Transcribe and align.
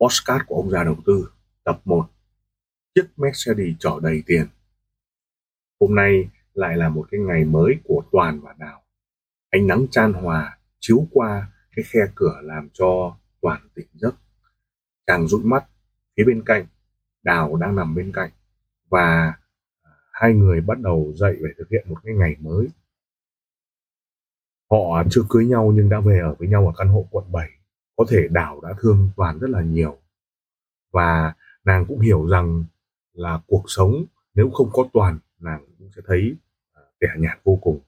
Postcard 0.00 0.44
của 0.46 0.54
ông 0.54 0.70
già 0.70 0.84
đầu 0.84 0.96
tư, 1.06 1.30
tập 1.64 1.80
1 1.84 2.08
Chiếc 2.94 3.06
Mercedes 3.16 3.76
chở 3.78 3.90
đầy 4.02 4.22
tiền. 4.26 4.46
Hôm 5.80 5.94
nay 5.94 6.30
lại 6.54 6.76
là 6.76 6.88
một 6.88 7.06
cái 7.10 7.20
ngày 7.20 7.44
mới 7.44 7.76
của 7.84 8.02
Toàn 8.12 8.40
và 8.40 8.54
Đào 8.58 8.82
Ánh 9.50 9.66
nắng 9.66 9.86
chan 9.90 10.12
hòa, 10.12 10.58
chiếu 10.78 11.06
qua 11.12 11.52
cái 11.76 11.84
khe 11.88 12.00
cửa 12.14 12.40
làm 12.42 12.68
cho 12.72 13.16
Toàn 13.40 13.68
tỉnh 13.74 13.86
giấc. 13.94 14.14
Chàng 15.06 15.28
dụi 15.28 15.44
mắt, 15.44 15.64
phía 16.16 16.24
bên 16.24 16.42
cạnh, 16.46 16.66
Đào 17.22 17.56
đang 17.56 17.76
nằm 17.76 17.94
bên 17.94 18.12
cạnh. 18.12 18.30
Và 18.88 19.34
à, 19.82 19.90
hai 20.12 20.34
người 20.34 20.60
bắt 20.60 20.80
đầu 20.80 21.12
dậy 21.16 21.36
để 21.40 21.50
thực 21.58 21.68
hiện 21.70 21.88
một 21.88 21.96
cái 22.04 22.14
ngày 22.14 22.36
mới. 22.40 22.68
Họ 24.70 25.02
chưa 25.10 25.22
cưới 25.28 25.46
nhau 25.46 25.72
nhưng 25.74 25.88
đã 25.88 26.00
về 26.00 26.18
ở 26.18 26.34
với 26.38 26.48
nhau 26.48 26.66
ở 26.66 26.72
căn 26.76 26.88
hộ 26.88 27.08
quận 27.10 27.32
7 27.32 27.59
có 28.00 28.06
thể 28.10 28.28
Đào 28.30 28.60
đã 28.60 28.68
thương 28.78 29.10
Toàn 29.16 29.38
rất 29.38 29.50
là 29.50 29.62
nhiều. 29.62 29.98
Và 30.90 31.34
nàng 31.64 31.84
cũng 31.88 32.00
hiểu 32.00 32.26
rằng 32.26 32.64
là 33.12 33.40
cuộc 33.46 33.64
sống 33.66 34.04
nếu 34.34 34.50
không 34.50 34.70
có 34.72 34.88
Toàn, 34.92 35.18
nàng 35.38 35.64
cũng 35.78 35.90
sẽ 35.96 36.02
thấy 36.06 36.34
à, 36.72 36.82
tẻ 37.00 37.08
nhạt 37.18 37.40
vô 37.44 37.58
cùng. 37.62 37.80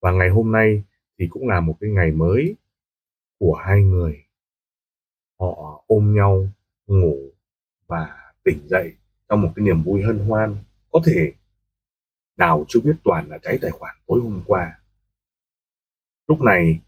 Và 0.00 0.10
ngày 0.10 0.28
hôm 0.28 0.52
nay 0.52 0.82
thì 1.18 1.26
cũng 1.30 1.48
là 1.48 1.60
một 1.60 1.76
cái 1.80 1.90
ngày 1.90 2.10
mới 2.10 2.56
của 3.38 3.54
hai 3.54 3.82
người. 3.82 4.24
Họ 5.38 5.84
ôm 5.86 6.14
nhau 6.14 6.48
ngủ 6.86 7.16
và 7.86 8.32
tỉnh 8.44 8.68
dậy 8.68 8.92
trong 9.28 9.40
một 9.40 9.52
cái 9.56 9.64
niềm 9.64 9.82
vui 9.82 10.02
hân 10.02 10.18
hoan 10.18 10.56
có 10.90 11.00
thể 11.06 11.32
Đào 12.36 12.64
chưa 12.68 12.80
biết 12.80 12.96
Toàn 13.04 13.28
là 13.28 13.38
cháy 13.38 13.58
tài 13.62 13.70
khoản 13.70 13.96
tối 14.06 14.20
hôm 14.22 14.42
qua. 14.46 14.80
Lúc 16.26 16.40
này 16.40 16.80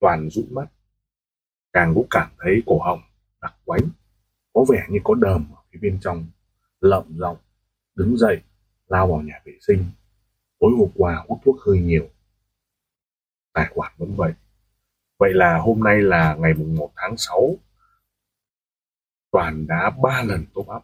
Toàn 0.00 0.30
rũ 0.30 0.42
mắt 0.50 0.73
càng 1.74 1.94
cũng 1.94 2.06
cảm 2.10 2.30
thấy 2.38 2.62
cổ 2.66 2.78
họng 2.78 3.02
đặc 3.40 3.54
quánh, 3.64 3.82
có 4.52 4.64
vẻ 4.68 4.86
như 4.90 4.98
có 5.04 5.14
đờm 5.14 5.46
ở 5.54 5.62
phía 5.70 5.78
bên 5.82 5.98
trong 6.00 6.26
lậm 6.80 7.04
giọng, 7.18 7.36
đứng 7.94 8.16
dậy, 8.16 8.40
lao 8.88 9.06
vào 9.06 9.22
nhà 9.22 9.40
vệ 9.44 9.52
sinh. 9.66 9.84
Tối 10.60 10.72
hôm 10.78 10.90
qua 10.94 11.24
hút 11.28 11.38
thuốc 11.44 11.56
hơi 11.66 11.78
nhiều. 11.78 12.08
Tài 13.52 13.70
khoản 13.74 13.92
vẫn 13.98 14.14
vậy. 14.16 14.32
Vậy 15.18 15.34
là 15.34 15.58
hôm 15.58 15.84
nay 15.84 16.02
là 16.02 16.34
ngày 16.34 16.54
mùng 16.54 16.76
1 16.76 16.92
tháng 16.96 17.16
6 17.16 17.56
toàn 19.30 19.66
đã 19.66 19.90
ba 20.02 20.22
lần 20.22 20.44
top 20.54 20.66
up. 20.76 20.82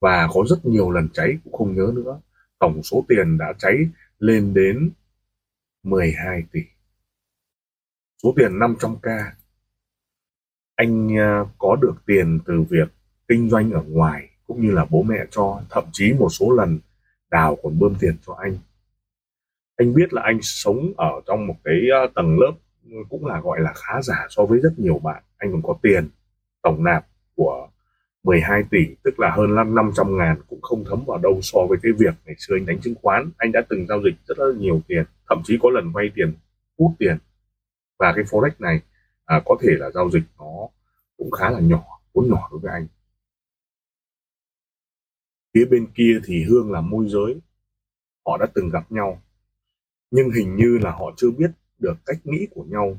Và 0.00 0.28
có 0.34 0.44
rất 0.48 0.56
nhiều 0.64 0.90
lần 0.90 1.08
cháy 1.12 1.38
cũng 1.44 1.52
không 1.52 1.76
nhớ 1.76 1.92
nữa. 1.94 2.20
Tổng 2.58 2.82
số 2.82 3.04
tiền 3.08 3.38
đã 3.38 3.52
cháy 3.58 3.74
lên 4.18 4.54
đến 4.54 4.90
12 5.82 6.42
tỷ. 6.52 6.60
Số 8.22 8.34
tiền 8.36 8.52
500k 8.52 9.30
anh 10.76 11.18
à, 11.18 11.44
có 11.58 11.76
được 11.76 11.94
tiền 12.06 12.38
từ 12.46 12.62
việc 12.62 12.88
kinh 13.28 13.50
doanh 13.50 13.70
ở 13.70 13.82
ngoài 13.88 14.28
cũng 14.46 14.60
như 14.60 14.70
là 14.70 14.86
bố 14.90 15.02
mẹ 15.02 15.24
cho, 15.30 15.60
thậm 15.70 15.84
chí 15.92 16.12
một 16.12 16.28
số 16.28 16.52
lần 16.52 16.78
đào 17.30 17.58
còn 17.62 17.78
bơm 17.78 17.94
tiền 18.00 18.16
cho 18.26 18.34
anh. 18.38 18.58
Anh 19.76 19.94
biết 19.94 20.12
là 20.12 20.22
anh 20.22 20.38
sống 20.42 20.92
ở 20.96 21.20
trong 21.26 21.46
một 21.46 21.56
cái 21.64 21.74
à, 21.92 22.06
tầng 22.14 22.38
lớp 22.40 22.52
cũng 23.08 23.26
là 23.26 23.40
gọi 23.40 23.60
là 23.60 23.72
khá 23.74 24.02
giả 24.02 24.26
so 24.28 24.44
với 24.44 24.60
rất 24.60 24.78
nhiều 24.78 24.98
bạn. 24.98 25.22
Anh 25.36 25.52
còn 25.52 25.62
có 25.62 25.78
tiền 25.82 26.08
tổng 26.62 26.84
nạp 26.84 27.06
của 27.36 27.68
12 28.22 28.62
tỷ, 28.70 28.86
tức 29.02 29.20
là 29.20 29.30
hơn 29.30 29.74
500 29.74 30.16
ngàn 30.18 30.36
cũng 30.48 30.60
không 30.62 30.84
thấm 30.84 31.04
vào 31.06 31.18
đâu 31.18 31.40
so 31.42 31.58
với 31.68 31.78
cái 31.82 31.92
việc 31.92 32.14
ngày 32.24 32.34
xưa 32.38 32.54
anh 32.56 32.66
đánh 32.66 32.80
chứng 32.80 32.94
khoán. 33.02 33.30
Anh 33.36 33.52
đã 33.52 33.62
từng 33.68 33.86
giao 33.88 34.02
dịch 34.02 34.14
rất 34.26 34.38
là 34.38 34.46
nhiều 34.58 34.80
tiền, 34.88 35.04
thậm 35.28 35.42
chí 35.44 35.58
có 35.62 35.70
lần 35.70 35.92
vay 35.92 36.10
tiền, 36.14 36.34
hút 36.78 36.92
tiền. 36.98 37.18
Và 37.98 38.12
cái 38.16 38.24
forex 38.24 38.50
này 38.58 38.80
à, 39.26 39.42
có 39.44 39.56
thể 39.60 39.68
là 39.78 39.90
giao 39.90 40.10
dịch 40.10 40.24
nó 40.38 40.68
cũng 41.16 41.30
khá 41.30 41.50
là 41.50 41.60
nhỏ 41.60 41.84
vốn 42.12 42.28
nhỏ 42.28 42.48
đối 42.50 42.60
với 42.60 42.72
anh. 42.72 42.86
Phía 45.54 45.64
bên 45.64 45.86
kia 45.94 46.20
thì 46.24 46.44
hương 46.44 46.72
là 46.72 46.80
môi 46.80 47.08
giới 47.08 47.40
họ 48.26 48.36
đã 48.38 48.46
từng 48.54 48.70
gặp 48.70 48.92
nhau 48.92 49.22
nhưng 50.10 50.30
hình 50.30 50.56
như 50.56 50.78
là 50.78 50.90
họ 50.90 51.12
chưa 51.16 51.30
biết 51.30 51.50
được 51.78 51.96
cách 52.06 52.16
nghĩ 52.24 52.46
của 52.50 52.64
nhau. 52.64 52.98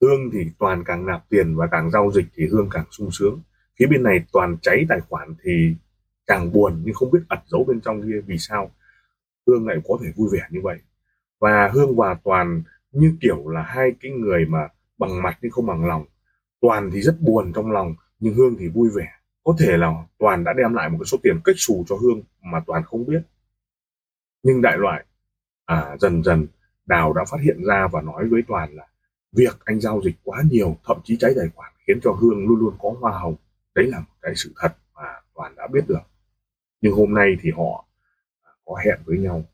Hương 0.00 0.30
thì 0.32 0.38
toàn 0.58 0.84
càng 0.84 1.06
nạp 1.06 1.28
tiền 1.28 1.56
và 1.56 1.66
càng 1.70 1.90
giao 1.90 2.10
dịch 2.12 2.26
thì 2.34 2.46
hương 2.46 2.68
càng 2.70 2.84
sung 2.90 3.10
sướng. 3.10 3.40
Phía 3.78 3.86
bên 3.86 4.02
này 4.02 4.24
toàn 4.32 4.56
cháy 4.62 4.86
tài 4.88 5.00
khoản 5.00 5.34
thì 5.42 5.74
càng 6.26 6.52
buồn 6.52 6.82
nhưng 6.84 6.94
không 6.94 7.10
biết 7.10 7.20
ẩn 7.28 7.38
giấu 7.46 7.64
bên 7.64 7.80
trong 7.80 8.02
kia 8.02 8.20
vì 8.26 8.38
sao. 8.38 8.70
Hương 9.46 9.66
lại 9.66 9.76
có 9.84 9.98
thể 10.02 10.12
vui 10.16 10.28
vẻ 10.32 10.40
như 10.50 10.60
vậy. 10.62 10.78
Và 11.40 11.70
hương 11.74 11.96
và 11.96 12.14
toàn 12.24 12.62
như 12.92 13.16
kiểu 13.20 13.48
là 13.48 13.62
hai 13.62 13.92
cái 14.00 14.12
người 14.12 14.46
mà 14.46 14.68
bằng 15.00 15.22
mặt 15.22 15.38
nhưng 15.42 15.52
không 15.52 15.66
bằng 15.66 15.84
lòng. 15.84 16.04
Toàn 16.60 16.90
thì 16.92 17.00
rất 17.00 17.16
buồn 17.20 17.52
trong 17.54 17.70
lòng 17.70 17.94
nhưng 18.18 18.34
hương 18.34 18.56
thì 18.58 18.68
vui 18.68 18.90
vẻ. 18.94 19.08
Có 19.44 19.56
thể 19.58 19.76
là 19.76 20.04
toàn 20.18 20.44
đã 20.44 20.52
đem 20.52 20.74
lại 20.74 20.88
một 20.88 20.96
cái 21.00 21.06
số 21.06 21.18
tiền 21.22 21.40
cách 21.44 21.56
xù 21.58 21.84
cho 21.88 21.96
hương 21.96 22.22
mà 22.42 22.60
toàn 22.66 22.82
không 22.84 23.06
biết. 23.06 23.22
Nhưng 24.42 24.62
đại 24.62 24.78
loại 24.78 25.04
à, 25.66 25.96
dần 26.00 26.22
dần 26.22 26.46
đào 26.86 27.12
đã 27.12 27.24
phát 27.30 27.38
hiện 27.42 27.64
ra 27.64 27.88
và 27.92 28.00
nói 28.00 28.28
với 28.28 28.42
toàn 28.48 28.74
là 28.74 28.86
việc 29.32 29.58
anh 29.64 29.80
giao 29.80 30.00
dịch 30.04 30.16
quá 30.24 30.42
nhiều 30.50 30.76
thậm 30.84 30.96
chí 31.04 31.16
cháy 31.20 31.32
tài 31.36 31.48
khoản 31.54 31.72
khiến 31.86 32.00
cho 32.02 32.12
hương 32.12 32.46
luôn 32.48 32.58
luôn 32.58 32.74
có 32.78 32.94
hoa 33.00 33.18
hồng. 33.18 33.36
Đấy 33.74 33.86
là 33.86 33.98
một 33.98 34.14
cái 34.22 34.32
sự 34.36 34.52
thật 34.56 34.76
mà 34.94 35.20
toàn 35.34 35.54
đã 35.56 35.66
biết 35.66 35.84
được. 35.88 36.00
Nhưng 36.80 36.92
hôm 36.92 37.14
nay 37.14 37.36
thì 37.40 37.50
họ 37.50 37.84
à, 38.42 38.50
có 38.64 38.76
hẹn 38.84 38.98
với 39.04 39.18
nhau. 39.18 39.44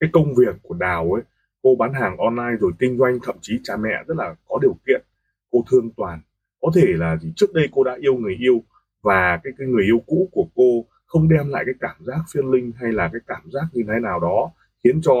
Cái 0.00 0.10
công 0.12 0.34
việc 0.34 0.56
của 0.62 0.74
đào 0.74 1.12
ấy 1.12 1.22
cô 1.62 1.76
bán 1.78 1.92
hàng 1.92 2.16
online 2.16 2.56
rồi 2.60 2.72
kinh 2.78 2.98
doanh 2.98 3.18
thậm 3.22 3.36
chí 3.40 3.60
cha 3.62 3.76
mẹ 3.76 4.04
rất 4.06 4.16
là 4.16 4.34
có 4.48 4.58
điều 4.62 4.76
kiện. 4.86 5.02
Cô 5.50 5.64
thương 5.70 5.90
toàn. 5.96 6.20
Có 6.60 6.70
thể 6.74 6.86
là 6.86 7.16
gì 7.16 7.32
trước 7.36 7.52
đây 7.54 7.68
cô 7.72 7.84
đã 7.84 7.96
yêu 8.00 8.14
người 8.14 8.34
yêu 8.34 8.62
và 9.02 9.40
cái 9.44 9.52
cái 9.58 9.68
người 9.68 9.84
yêu 9.84 10.02
cũ 10.06 10.28
của 10.32 10.46
cô 10.54 10.84
không 11.06 11.28
đem 11.28 11.48
lại 11.48 11.62
cái 11.66 11.74
cảm 11.80 11.96
giác 12.00 12.18
phiên 12.32 12.50
linh 12.50 12.72
hay 12.76 12.92
là 12.92 13.10
cái 13.12 13.20
cảm 13.26 13.50
giác 13.52 13.64
như 13.72 13.82
thế 13.88 14.00
nào 14.00 14.20
đó 14.20 14.52
khiến 14.84 15.00
cho 15.02 15.14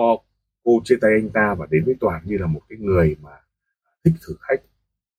cô 0.64 0.80
chia 0.84 0.96
tay 1.00 1.10
anh 1.10 1.30
ta 1.30 1.54
và 1.58 1.66
đến 1.70 1.84
với 1.84 1.94
toàn 2.00 2.22
như 2.24 2.38
là 2.38 2.46
một 2.46 2.60
cái 2.68 2.78
người 2.78 3.16
mà 3.22 3.30
thích 4.04 4.14
thử 4.26 4.34
thách. 4.48 4.60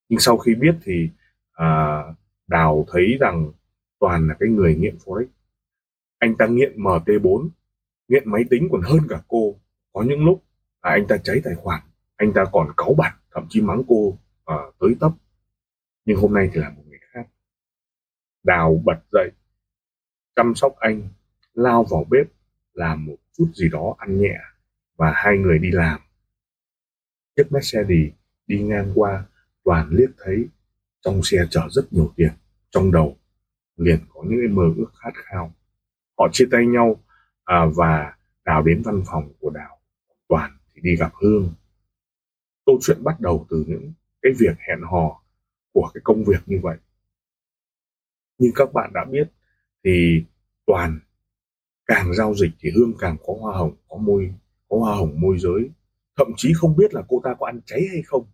Nhưng 0.09 0.19
sau 0.19 0.37
khi 0.37 0.55
biết 0.55 0.75
thì 0.83 1.09
à, 1.53 2.01
đào 2.47 2.85
thấy 2.91 3.17
rằng 3.19 3.51
toàn 3.99 4.27
là 4.27 4.35
cái 4.39 4.49
người 4.49 4.75
nghiện 4.75 4.95
forex. 5.05 5.25
Anh 6.19 6.35
ta 6.35 6.47
nghiện 6.47 6.77
mt4 6.77 7.49
nghiện 8.07 8.31
máy 8.31 8.43
tính 8.49 8.67
còn 8.71 8.81
hơn 8.81 8.99
cả 9.09 9.21
cô. 9.27 9.55
Có 9.93 10.03
những 10.03 10.25
lúc 10.25 10.43
là 10.83 10.89
anh 10.91 11.07
ta 11.07 11.17
cháy 11.23 11.41
tài 11.43 11.55
khoản 11.55 11.81
anh 12.17 12.33
ta 12.33 12.45
còn 12.51 12.71
cáu 12.77 12.93
bẩn 12.93 13.11
thậm 13.31 13.45
chí 13.49 13.61
mắng 13.61 13.81
cô 13.87 14.17
à, 14.45 14.55
tới 14.79 14.95
tấp. 14.99 15.11
Nhưng 16.05 16.17
hôm 16.17 16.33
nay 16.33 16.49
thì 16.53 16.61
là 16.61 16.69
một 16.69 16.83
người 16.87 16.99
khác. 17.13 17.27
Đào 18.43 18.81
bật 18.85 18.99
dậy 19.11 19.31
chăm 20.35 20.55
sóc 20.55 20.75
anh 20.79 21.09
lao 21.53 21.83
vào 21.83 22.05
bếp 22.09 22.27
làm 22.73 23.05
một 23.05 23.15
chút 23.37 23.51
gì 23.53 23.69
đó 23.69 23.95
ăn 23.97 24.21
nhẹ 24.21 24.37
và 24.97 25.11
hai 25.15 25.37
người 25.37 25.59
đi 25.59 25.71
làm. 25.71 25.99
Chiếc 27.35 27.51
Mercedes 27.51 28.13
đi 28.47 28.63
ngang 28.63 28.91
qua 28.95 29.25
toàn 29.63 29.89
liếc 29.91 30.09
thấy 30.17 30.47
trong 31.01 31.21
xe 31.23 31.37
chở 31.49 31.67
rất 31.69 31.93
nhiều 31.93 32.13
tiền. 32.15 32.31
Trong 32.69 32.91
đầu 32.91 33.17
liền 33.77 33.99
có 34.09 34.23
những 34.23 34.39
cái 34.39 34.55
mơ 34.55 34.63
ước 34.77 34.91
khát 34.95 35.11
khao. 35.15 35.53
Họ 36.17 36.27
chia 36.31 36.47
tay 36.51 36.65
nhau 36.65 37.03
à, 37.43 37.65
và 37.75 38.13
đào 38.45 38.63
đến 38.63 38.81
văn 38.85 39.01
phòng 39.05 39.33
của 39.39 39.49
đào 39.49 39.79
toàn 40.27 40.57
đi 40.83 40.95
gặp 40.95 41.11
hương. 41.21 41.53
Câu 42.65 42.77
chuyện 42.81 43.03
bắt 43.03 43.19
đầu 43.19 43.45
từ 43.49 43.65
những 43.67 43.93
cái 44.21 44.31
việc 44.39 44.57
hẹn 44.67 44.81
hò 44.91 45.23
của 45.73 45.91
cái 45.93 46.01
công 46.03 46.23
việc 46.23 46.39
như 46.45 46.59
vậy. 46.63 46.77
Như 48.37 48.51
các 48.55 48.73
bạn 48.73 48.91
đã 48.93 49.05
biết 49.05 49.31
thì 49.83 50.23
toàn 50.65 50.99
càng 51.85 52.13
giao 52.13 52.35
dịch 52.35 52.51
thì 52.59 52.69
hương 52.75 52.93
càng 52.99 53.17
có 53.25 53.33
hoa 53.39 53.57
hồng, 53.57 53.75
có 53.87 53.97
môi, 53.97 54.33
có 54.69 54.77
hoa 54.77 54.95
hồng 54.95 55.19
môi 55.21 55.39
giới. 55.39 55.69
Thậm 56.17 56.27
chí 56.37 56.53
không 56.55 56.75
biết 56.75 56.93
là 56.93 57.01
cô 57.07 57.21
ta 57.23 57.35
có 57.39 57.45
ăn 57.45 57.59
cháy 57.65 57.81
hay 57.91 58.01
không. 58.01 58.25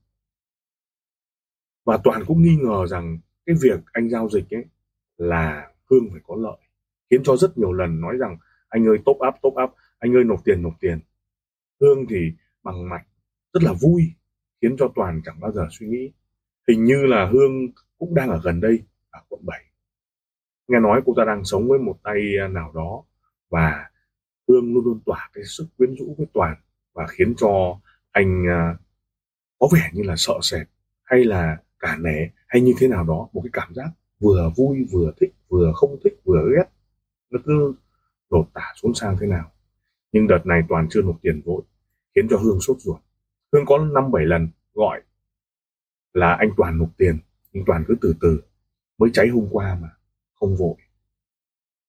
Và 1.85 1.97
toàn 2.03 2.23
cũng 2.27 2.41
nghi 2.41 2.55
ngờ 2.55 2.87
rằng 2.87 3.19
cái 3.45 3.55
việc 3.61 3.79
anh 3.93 4.09
giao 4.09 4.29
dịch 4.29 4.53
ấy 4.53 4.65
là 5.17 5.71
hương 5.89 6.09
phải 6.11 6.21
có 6.23 6.35
lợi. 6.35 6.57
Khiến 7.09 7.21
cho 7.23 7.37
rất 7.37 7.57
nhiều 7.57 7.73
lần 7.73 8.01
nói 8.01 8.17
rằng, 8.17 8.37
anh 8.69 8.87
ơi, 8.87 8.97
top 9.05 9.17
up 9.27 9.33
top 9.41 9.53
up, 9.63 9.75
anh 9.99 10.15
ơi, 10.15 10.23
nộp 10.23 10.45
tiền 10.45 10.61
nộp 10.61 10.73
tiền 10.79 10.99
hương 11.81 12.05
thì 12.09 12.31
bằng 12.63 12.89
mặt 12.89 13.01
rất 13.53 13.63
là 13.63 13.73
vui, 13.73 14.13
khiến 14.61 14.75
cho 14.79 14.91
toàn 14.95 15.21
chẳng 15.25 15.39
bao 15.39 15.51
giờ 15.51 15.67
suy 15.71 15.87
nghĩ. 15.87 16.11
Hình 16.67 16.85
như 16.85 17.05
là 17.05 17.29
Hương 17.31 17.67
cũng 17.97 18.15
đang 18.15 18.29
ở 18.29 18.41
gần 18.43 18.61
đây, 18.61 18.79
ở 19.09 19.19
quận 19.29 19.41
7 19.45 19.69
nghe 20.69 20.79
nói 20.79 21.01
cô 21.05 21.13
ta 21.17 21.25
đang 21.25 21.45
sống 21.45 21.67
với 21.67 21.79
một 21.79 21.95
tay 22.03 22.19
à, 22.41 22.47
nào 22.47 22.71
đó 22.75 23.03
và 23.49 23.89
Hương 24.47 24.73
luôn 24.73 24.85
luôn 24.85 24.99
tỏa 25.05 25.29
cái 25.33 25.43
sức 25.43 25.65
quyến 25.77 25.95
rũ 25.95 26.15
với 26.17 26.27
Toàn 26.33 26.55
và 26.93 27.07
khiến 27.07 27.33
cho 27.37 27.79
anh 28.11 28.45
à, 28.47 28.77
có 29.59 29.67
vẻ 29.73 29.89
như 29.93 30.03
là 30.03 30.13
sợ 30.17 30.33
sệt 30.41 30.67
hay 31.03 31.23
là 31.23 31.57
cả 31.79 31.97
nể 31.99 32.29
hay 32.47 32.61
như 32.61 32.73
thế 32.79 32.87
nào 32.87 33.03
đó, 33.03 33.29
một 33.33 33.41
cái 33.43 33.49
cảm 33.53 33.73
giác 33.75 33.89
vừa 34.19 34.51
vui, 34.55 34.87
vừa 34.91 35.11
thích, 35.19 35.33
vừa 35.49 35.71
không 35.75 35.99
thích, 36.03 36.13
vừa 36.23 36.49
ghét. 36.55 36.65
Nó 37.29 37.39
cứ 37.45 37.73
lột 38.29 38.45
tả 38.53 38.73
xuống 38.75 38.93
sang 38.93 39.17
thế 39.19 39.27
nào 39.27 39.51
nhưng 40.11 40.27
đợt 40.27 40.45
này 40.45 40.61
toàn 40.69 40.87
chưa 40.89 41.01
nộp 41.01 41.19
tiền 41.21 41.41
vội 41.45 41.63
khiến 42.15 42.27
cho 42.29 42.37
hương 42.37 42.61
sốt 42.61 42.77
ruột. 42.79 43.01
Hương 43.53 43.65
có 43.65 43.77
năm 43.77 44.11
bảy 44.11 44.25
lần 44.25 44.49
gọi 44.73 45.01
là 46.13 46.33
anh 46.33 46.49
toàn 46.57 46.77
nộp 46.77 46.89
tiền 46.97 47.19
nhưng 47.51 47.63
toàn 47.65 47.83
cứ 47.87 47.95
từ 48.01 48.15
từ 48.21 48.41
mới 48.97 49.09
cháy 49.13 49.27
hôm 49.27 49.47
qua 49.51 49.77
mà 49.81 49.89
không 50.35 50.55
vội. 50.57 50.75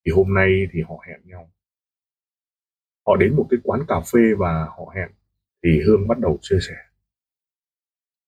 Thì 0.06 0.12
hôm 0.12 0.34
nay 0.34 0.66
thì 0.72 0.82
họ 0.82 1.04
hẹn 1.08 1.20
nhau. 1.24 1.50
Họ 3.06 3.16
đến 3.16 3.36
một 3.36 3.46
cái 3.50 3.60
quán 3.62 3.80
cà 3.88 4.00
phê 4.12 4.20
và 4.38 4.64
họ 4.64 4.92
hẹn 4.94 5.10
thì 5.62 5.80
hương 5.86 6.08
bắt 6.08 6.18
đầu 6.18 6.38
chia 6.42 6.58
sẻ. 6.68 6.74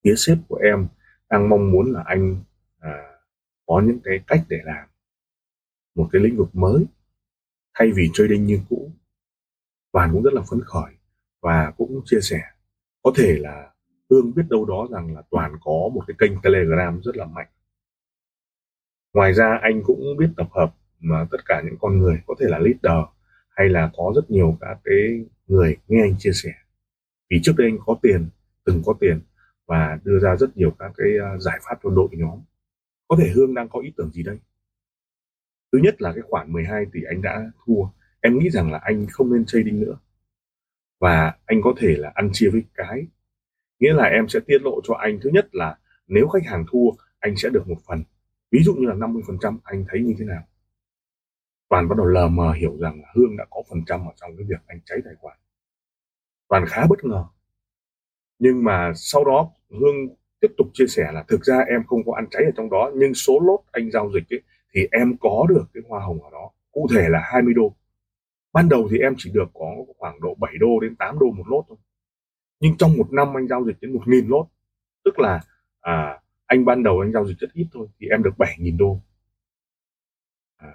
Phía 0.05 0.15
sếp 0.17 0.39
của 0.49 0.57
em 0.57 0.89
đang 1.31 1.49
mong 1.49 1.73
muốn 1.73 1.93
là 1.93 2.03
anh 2.07 2.43
à, 2.79 3.03
có 3.67 3.83
những 3.87 3.99
cái 4.05 4.21
cách 4.27 4.41
để 4.49 4.59
làm 4.65 4.89
một 5.95 6.09
cái 6.13 6.23
lĩnh 6.23 6.37
vực 6.37 6.49
mới 6.53 6.87
thay 7.75 7.93
vì 7.95 8.11
trading 8.15 8.47
như 8.47 8.61
cũ. 8.69 8.91
Toàn 9.93 10.11
cũng 10.13 10.23
rất 10.23 10.33
là 10.33 10.43
phấn 10.51 10.61
khởi 10.65 10.93
và 11.41 11.73
cũng 11.77 12.03
chia 12.05 12.21
sẻ. 12.21 12.41
Có 13.03 13.13
thể 13.17 13.39
là 13.39 13.71
Hương 14.11 14.35
biết 14.35 14.43
đâu 14.51 14.65
đó 14.65 14.89
rằng 14.91 15.15
là 15.15 15.23
Toàn 15.31 15.53
có 15.61 15.91
một 15.95 16.05
cái 16.07 16.15
kênh 16.19 16.33
Telegram 16.43 17.01
rất 17.03 17.17
là 17.17 17.25
mạnh. 17.25 17.49
Ngoài 19.13 19.33
ra, 19.33 19.59
anh 19.63 19.83
cũng 19.85 20.17
biết 20.19 20.29
tập 20.37 20.49
hợp 20.51 20.75
mà 21.01 21.27
tất 21.31 21.39
cả 21.45 21.63
những 21.65 21.77
con 21.81 21.99
người, 21.99 22.23
có 22.27 22.35
thể 22.41 22.47
là 22.49 22.59
leader, 22.59 23.05
hay 23.51 23.69
là 23.69 23.91
có 23.97 24.13
rất 24.17 24.31
nhiều 24.31 24.57
các 24.61 24.79
cái 24.85 25.25
người 25.47 25.77
nghe 25.89 26.03
anh 26.03 26.15
chia 26.19 26.33
sẻ. 26.33 26.53
Vì 27.31 27.41
trước 27.43 27.53
đây 27.59 27.67
anh 27.67 27.79
có 27.87 27.99
tiền, 28.03 28.29
từng 28.65 28.83
có 28.87 28.95
tiền 29.01 29.21
và 29.67 29.99
đưa 30.05 30.19
ra 30.19 30.37
rất 30.37 30.57
nhiều 30.57 30.71
các 30.79 30.93
cái 30.97 31.09
à, 31.23 31.39
giải 31.39 31.59
pháp 31.63 31.79
cho 31.83 31.91
đội 31.91 32.09
nhóm. 32.13 32.41
Có 33.09 33.17
thể 33.21 33.29
Hương 33.35 33.55
đang 33.55 33.69
có 33.69 33.81
ý 33.81 33.93
tưởng 33.97 34.11
gì 34.11 34.23
đây? 34.23 34.39
Thứ 35.73 35.79
nhất 35.79 36.03
là 36.03 36.13
cái 36.13 36.23
khoản 36.23 36.53
12 36.53 36.87
tỷ 36.93 37.01
anh 37.09 37.23
đã 37.23 37.51
thua 37.67 37.85
em 38.23 38.39
nghĩ 38.39 38.51
rằng 38.51 38.73
là 38.73 38.79
anh 38.79 39.07
không 39.11 39.33
nên 39.33 39.45
trading 39.47 39.81
nữa. 39.81 39.99
Và 41.01 41.35
anh 41.47 41.63
có 41.63 41.75
thể 41.79 41.97
là 41.99 42.13
ăn 42.15 42.31
chia 42.33 42.51
với 42.51 42.63
cái. 42.75 43.07
Nghĩa 43.79 43.93
là 43.93 44.05
em 44.05 44.29
sẽ 44.29 44.41
tiết 44.47 44.63
lộ 44.63 44.81
cho 44.85 44.95
anh 44.95 45.19
thứ 45.23 45.31
nhất 45.33 45.49
là 45.53 45.79
nếu 46.07 46.29
khách 46.29 46.47
hàng 46.47 46.65
thua 46.71 46.91
anh 47.19 47.37
sẽ 47.37 47.49
được 47.49 47.69
một 47.69 47.79
phần. 47.87 48.05
Ví 48.51 48.63
dụ 48.63 48.75
như 48.75 48.87
là 48.87 48.95
50% 48.95 49.59
anh 49.65 49.85
thấy 49.89 50.01
như 50.01 50.15
thế 50.19 50.25
nào? 50.25 50.43
Toàn 51.69 51.89
bắt 51.89 51.95
đầu 51.99 52.07
lờ 52.07 52.29
mờ 52.29 52.53
hiểu 52.53 52.77
rằng 52.81 53.01
là 53.03 53.09
hương 53.15 53.37
đã 53.37 53.45
có 53.51 53.63
phần 53.71 53.79
trăm 53.87 54.01
ở 54.01 54.13
trong 54.17 54.37
cái 54.37 54.47
việc 54.49 54.61
anh 54.67 54.81
cháy 54.85 54.99
tài 55.05 55.15
khoản. 55.19 55.39
Toàn 56.49 56.65
khá 56.67 56.87
bất 56.87 57.05
ngờ. 57.05 57.25
Nhưng 58.39 58.65
mà 58.65 58.93
sau 58.97 59.25
đó 59.25 59.51
hương 59.71 60.09
tiếp 60.41 60.49
tục 60.57 60.67
chia 60.73 60.87
sẻ 60.87 61.13
là 61.13 61.25
thực 61.29 61.45
ra 61.45 61.59
em 61.59 61.85
không 61.87 62.05
có 62.07 62.13
ăn 62.15 62.27
cháy 62.31 62.45
ở 62.45 62.51
trong 62.57 62.71
đó 62.71 62.91
nhưng 62.95 63.15
số 63.15 63.41
lốt 63.41 63.61
anh 63.73 63.91
giao 63.91 64.11
dịch 64.15 64.35
ấy, 64.35 64.43
thì 64.75 64.89
em 64.93 65.17
có 65.21 65.47
được 65.49 65.65
cái 65.75 65.83
hoa 65.89 66.05
hồng 66.05 66.23
ở 66.23 66.31
đó. 66.33 66.51
Cụ 66.73 66.87
thể 66.95 67.09
là 67.09 67.21
20 67.33 67.55
đô 67.55 67.77
ban 68.53 68.69
đầu 68.69 68.89
thì 68.91 68.99
em 68.99 69.15
chỉ 69.19 69.31
được 69.35 69.51
có 69.55 69.77
khoảng 69.99 70.21
độ 70.21 70.35
7 70.35 70.53
đô 70.61 70.81
đến 70.81 70.97
8 70.97 71.19
đô 71.19 71.27
một 71.31 71.45
lốt 71.51 71.65
thôi. 71.69 71.79
Nhưng 72.61 72.77
trong 72.77 72.97
một 72.97 73.13
năm 73.13 73.37
anh 73.37 73.49
giao 73.49 73.65
dịch 73.65 73.77
đến 73.81 73.93
một 73.93 74.03
nghìn 74.07 74.29
lốt. 74.29 74.47
Tức 75.05 75.19
là 75.19 75.41
à, 75.81 76.21
anh 76.47 76.65
ban 76.65 76.83
đầu 76.83 77.01
anh 77.01 77.13
giao 77.13 77.27
dịch 77.27 77.39
rất 77.39 77.53
ít 77.53 77.67
thôi 77.73 77.89
thì 78.01 78.07
em 78.11 78.23
được 78.23 78.35
7.000 78.39 78.79
đô. 78.79 79.01
À, 80.57 80.75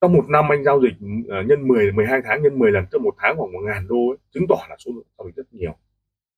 trong 0.00 0.12
một 0.12 0.24
năm 0.28 0.52
anh 0.52 0.64
giao 0.64 0.80
dịch 0.80 0.94
à, 1.28 1.42
nhân 1.48 1.68
10 1.68 1.92
12 1.92 2.20
tháng 2.24 2.42
nhân 2.42 2.58
10 2.58 2.72
lần 2.72 2.84
tức 2.90 3.02
một 3.02 3.14
tháng 3.18 3.36
khoảng 3.36 3.52
một 3.52 3.60
ngàn 3.62 3.86
đô 3.88 4.08
ấy, 4.08 4.18
chứng 4.34 4.46
tỏ 4.48 4.56
là 4.68 4.76
số 4.78 4.92
lượng 4.94 5.06
giao 5.18 5.26
dịch 5.26 5.36
rất 5.36 5.52
nhiều. 5.52 5.76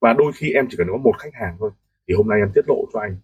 Và 0.01 0.13
đôi 0.13 0.33
khi 0.35 0.53
em 0.53 0.67
chỉ 0.71 0.77
cần 0.79 0.87
có 0.91 0.97
một 0.97 1.13
khách 1.19 1.35
hàng 1.35 1.57
thôi 1.59 1.71
thì 2.09 2.15
hôm 2.15 2.29
nay 2.29 2.39
em 2.39 2.51
tiết 2.55 2.65
lộ 2.69 2.85
cho 2.93 3.01
anh. 3.01 3.17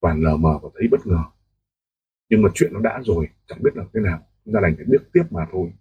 Toàn 0.00 0.22
lờ 0.22 0.36
mờ 0.36 0.58
và 0.62 0.68
thấy 0.78 0.88
bất 0.90 1.06
ngờ. 1.06 1.22
Nhưng 2.28 2.42
mà 2.42 2.48
chuyện 2.54 2.72
nó 2.72 2.80
đã 2.80 3.00
rồi 3.02 3.28
chẳng 3.46 3.62
biết 3.62 3.70
là 3.74 3.84
thế 3.94 4.00
nào. 4.00 4.18
Chúng 4.44 4.54
ta 4.54 4.60
đành 4.60 4.74
phải 4.76 4.84
biết 4.88 5.02
tiếp 5.12 5.22
mà 5.30 5.46
thôi 5.52 5.72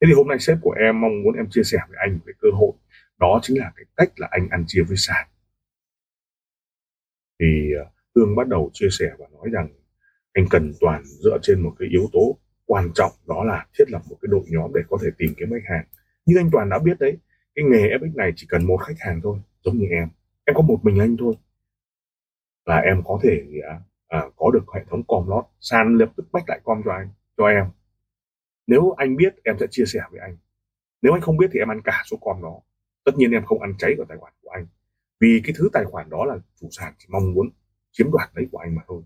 thế 0.00 0.06
thì 0.06 0.12
hôm 0.12 0.28
nay 0.28 0.38
sếp 0.38 0.58
của 0.60 0.74
em 0.80 1.00
mong 1.00 1.22
muốn 1.22 1.34
em 1.34 1.46
chia 1.50 1.62
sẻ 1.64 1.78
với 1.88 1.96
anh 2.00 2.18
cái 2.26 2.34
cơ 2.38 2.48
hội. 2.52 2.72
Đó 3.18 3.40
chính 3.42 3.58
là 3.58 3.72
cái 3.76 3.84
cách 3.96 4.12
là 4.16 4.28
anh 4.30 4.48
ăn 4.50 4.64
chia 4.66 4.82
với 4.82 4.96
sàn. 4.96 5.26
Thì 7.40 7.72
ờ, 7.78 7.90
Hương 8.14 8.36
bắt 8.36 8.48
đầu 8.48 8.70
chia 8.72 8.88
sẻ 8.90 9.06
và 9.18 9.26
nói 9.32 9.48
rằng 9.52 9.68
anh 10.32 10.46
cần 10.50 10.72
toàn 10.80 11.02
dựa 11.04 11.38
trên 11.42 11.60
một 11.60 11.72
cái 11.78 11.88
yếu 11.88 12.08
tố 12.12 12.38
quan 12.66 12.90
trọng 12.94 13.12
đó 13.28 13.44
là 13.44 13.66
thiết 13.78 13.84
lập 13.90 14.02
một 14.10 14.16
cái 14.22 14.28
đội 14.32 14.44
nhóm 14.48 14.70
để 14.74 14.80
có 14.88 14.98
thể 15.02 15.08
tìm 15.18 15.34
kiếm 15.38 15.50
khách 15.50 15.74
hàng. 15.74 15.84
Như 16.26 16.36
anh 16.38 16.50
toàn 16.52 16.68
đã 16.68 16.78
biết 16.78 16.98
đấy 17.00 17.18
cái 17.54 17.64
nghề 17.64 17.88
FX 17.98 18.14
này 18.14 18.32
chỉ 18.36 18.46
cần 18.50 18.66
một 18.66 18.76
khách 18.76 18.98
hàng 18.98 19.20
thôi 19.22 19.38
giống 19.64 19.78
như 19.78 19.86
em. 19.90 20.08
Em 20.44 20.54
có 20.56 20.62
một 20.62 20.78
mình 20.82 20.98
anh 20.98 21.16
thôi. 21.18 21.34
Và 22.66 22.76
em 22.76 23.02
có 23.04 23.20
thể 23.22 23.42
à, 23.68 23.80
à, 24.08 24.22
có 24.36 24.50
được 24.50 24.64
hệ 24.74 24.80
thống 24.90 25.02
com 25.08 25.28
lót 25.28 25.44
sàn 25.60 25.96
lập 25.98 26.12
tức 26.16 26.26
bách 26.32 26.48
lại 26.48 26.60
com 26.64 26.82
cho 26.84 26.92
anh 26.92 27.08
cho 27.36 27.46
em 27.46 27.64
nếu 28.70 28.90
anh 28.96 29.16
biết 29.16 29.34
em 29.44 29.56
sẽ 29.60 29.66
chia 29.70 29.84
sẻ 29.86 30.00
với 30.10 30.20
anh. 30.20 30.36
Nếu 31.02 31.12
anh 31.12 31.20
không 31.20 31.36
biết 31.36 31.46
thì 31.52 31.58
em 31.58 31.70
ăn 31.70 31.80
cả 31.84 32.02
số 32.10 32.16
com 32.20 32.42
đó. 32.42 32.60
Tất 33.04 33.12
nhiên 33.16 33.30
em 33.30 33.44
không 33.44 33.60
ăn 33.60 33.74
cháy 33.78 33.94
vào 33.98 34.06
tài 34.08 34.18
khoản 34.18 34.32
của 34.42 34.50
anh. 34.50 34.66
Vì 35.20 35.40
cái 35.44 35.54
thứ 35.58 35.68
tài 35.72 35.84
khoản 35.84 36.10
đó 36.10 36.24
là 36.24 36.38
chủ 36.60 36.68
sàn 36.70 36.92
chỉ 36.98 37.06
mong 37.10 37.34
muốn 37.34 37.50
chiếm 37.92 38.10
đoạt 38.10 38.30
đấy 38.34 38.46
của 38.52 38.58
anh 38.58 38.74
mà 38.74 38.82
thôi. 38.86 39.02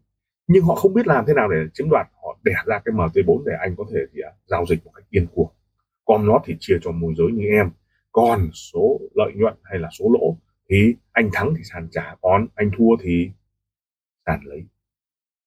Nhưng 0.46 0.64
họ 0.64 0.74
không 0.74 0.94
biết 0.94 1.06
làm 1.06 1.24
thế 1.26 1.34
nào 1.34 1.48
để 1.48 1.56
chiếm 1.74 1.86
đoạt. 1.90 2.06
Họ 2.22 2.38
đẻ 2.42 2.54
ra 2.66 2.78
cái 2.84 2.94
MT4 2.94 3.44
để 3.46 3.52
anh 3.60 3.74
có 3.76 3.84
thể 3.92 4.00
thì, 4.12 4.20
à, 4.20 4.30
giao 4.46 4.66
dịch 4.68 4.84
một 4.84 4.90
cách 4.94 5.04
yên 5.10 5.26
cuồng. 5.34 5.52
Com 6.04 6.26
nó 6.26 6.40
thì 6.44 6.56
chia 6.60 6.78
cho 6.82 6.90
môi 6.90 7.14
giới 7.18 7.32
như 7.32 7.44
em. 7.44 7.70
Còn 8.12 8.50
số 8.52 9.00
lợi 9.14 9.32
nhuận 9.34 9.54
hay 9.62 9.78
là 9.78 9.88
số 9.98 10.04
lỗ 10.20 10.36
thì 10.70 10.94
anh 11.12 11.30
thắng 11.32 11.54
thì 11.56 11.62
sàn 11.64 11.88
trả 11.90 12.16
còn 12.20 12.46
anh 12.54 12.70
thua 12.78 12.96
thì 13.02 13.30
sàn 14.26 14.40
lấy. 14.44 14.64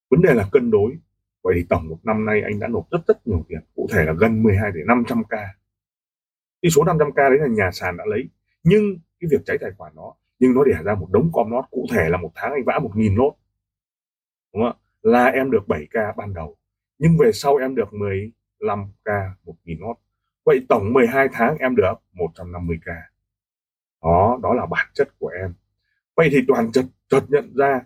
Vấn 0.09 0.21
đề 0.21 0.33
là 0.33 0.47
cân 0.51 0.71
đối 0.71 0.97
vậy 1.43 1.53
thì 1.57 1.65
tổng 1.69 1.87
một 1.89 1.97
năm 2.03 2.25
nay 2.25 2.41
anh 2.41 2.59
đã 2.59 2.67
nộp 2.67 2.91
rất 2.91 2.99
rất 3.07 3.27
nhiều 3.27 3.45
tiền, 3.47 3.59
cụ 3.75 3.87
thể 3.93 4.05
là 4.05 4.13
gần 4.13 4.43
12 4.43 4.71
tỷ 4.73 4.79
500 4.87 5.23
k. 5.23 5.31
Cái 6.61 6.69
số 6.71 6.83
500 6.83 7.11
k 7.11 7.15
đấy 7.15 7.37
là 7.39 7.47
nhà 7.47 7.71
sàn 7.71 7.97
đã 7.97 8.03
lấy, 8.07 8.29
nhưng 8.63 8.97
cái 9.19 9.27
việc 9.31 9.41
cháy 9.45 9.57
tài 9.61 9.71
khoản 9.77 9.95
đó 9.95 10.15
nhưng 10.39 10.53
nó 10.53 10.63
đẻ 10.63 10.83
ra 10.83 10.95
một 10.95 11.07
đống 11.11 11.29
com 11.33 11.51
lót 11.51 11.65
cụ 11.71 11.85
thể 11.91 12.09
là 12.09 12.17
một 12.17 12.31
tháng 12.35 12.51
anh 12.51 12.63
vã 12.65 12.79
một 12.83 12.91
nghìn 12.95 13.15
lốt 13.15 13.33
đúng 14.53 14.63
không 14.63 14.71
ạ? 14.71 14.83
là 15.01 15.25
em 15.25 15.51
được 15.51 15.67
7 15.67 15.85
k 15.85 16.17
ban 16.17 16.33
đầu, 16.33 16.57
nhưng 16.97 17.17
về 17.17 17.31
sau 17.31 17.55
em 17.55 17.75
được 17.75 17.93
15 17.93 18.85
k, 19.03 19.09
một 19.45 19.55
nghìn 19.65 19.79
lốt 19.79 19.97
vậy 20.45 20.65
tổng 20.69 20.93
12 20.93 21.27
tháng 21.31 21.57
em 21.57 21.75
được 21.75 21.93
150 22.13 22.77
k. 22.85 22.87
Đó 24.03 24.39
đó 24.43 24.53
là 24.53 24.65
bản 24.65 24.87
chất 24.93 25.09
của 25.19 25.27
em. 25.27 25.53
Vậy 26.15 26.29
thì 26.31 26.37
toàn 26.47 26.71
chợt 26.71 26.85
chợt 27.09 27.21
nhận 27.27 27.53
ra 27.55 27.81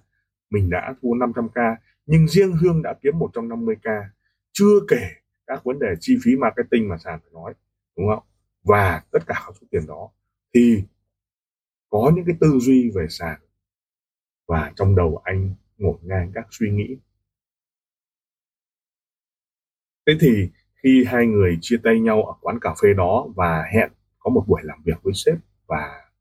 mình 0.49 0.69
đã 0.69 0.93
thua 1.01 1.09
500k 1.09 1.75
nhưng 2.11 2.27
riêng 2.27 2.53
Hương 2.53 2.81
đã 2.81 2.93
kiếm 3.01 3.13
150k 3.19 4.03
chưa 4.51 4.79
kể 4.87 5.09
các 5.47 5.63
vấn 5.63 5.79
đề 5.79 5.87
chi 5.99 6.17
phí 6.23 6.35
marketing 6.35 6.89
mà 6.89 6.97
sàn 6.97 7.19
phải 7.19 7.31
nói, 7.33 7.53
đúng 7.97 8.07
không? 8.07 8.23
Và 8.63 9.03
tất 9.11 9.19
cả 9.27 9.43
các 9.45 9.53
số 9.61 9.67
tiền 9.71 9.81
đó 9.87 10.09
thì 10.53 10.83
có 11.89 12.11
những 12.15 12.25
cái 12.25 12.35
tư 12.39 12.59
duy 12.59 12.91
về 12.95 13.05
sàn. 13.09 13.39
Và 14.47 14.71
trong 14.75 14.95
đầu 14.95 15.21
anh 15.23 15.55
ngổn 15.77 15.99
ngang 16.01 16.31
các 16.33 16.47
suy 16.51 16.71
nghĩ. 16.71 16.97
Thế 20.07 20.13
thì 20.21 20.49
khi 20.83 21.03
hai 21.07 21.25
người 21.25 21.57
chia 21.61 21.77
tay 21.83 21.99
nhau 21.99 22.23
ở 22.23 22.33
quán 22.41 22.59
cà 22.61 22.73
phê 22.81 22.93
đó 22.97 23.27
và 23.35 23.63
hẹn 23.73 23.91
có 24.19 24.29
một 24.29 24.43
buổi 24.47 24.61
làm 24.63 24.81
việc 24.83 25.03
với 25.03 25.13
sếp 25.13 25.37
và 25.67 26.11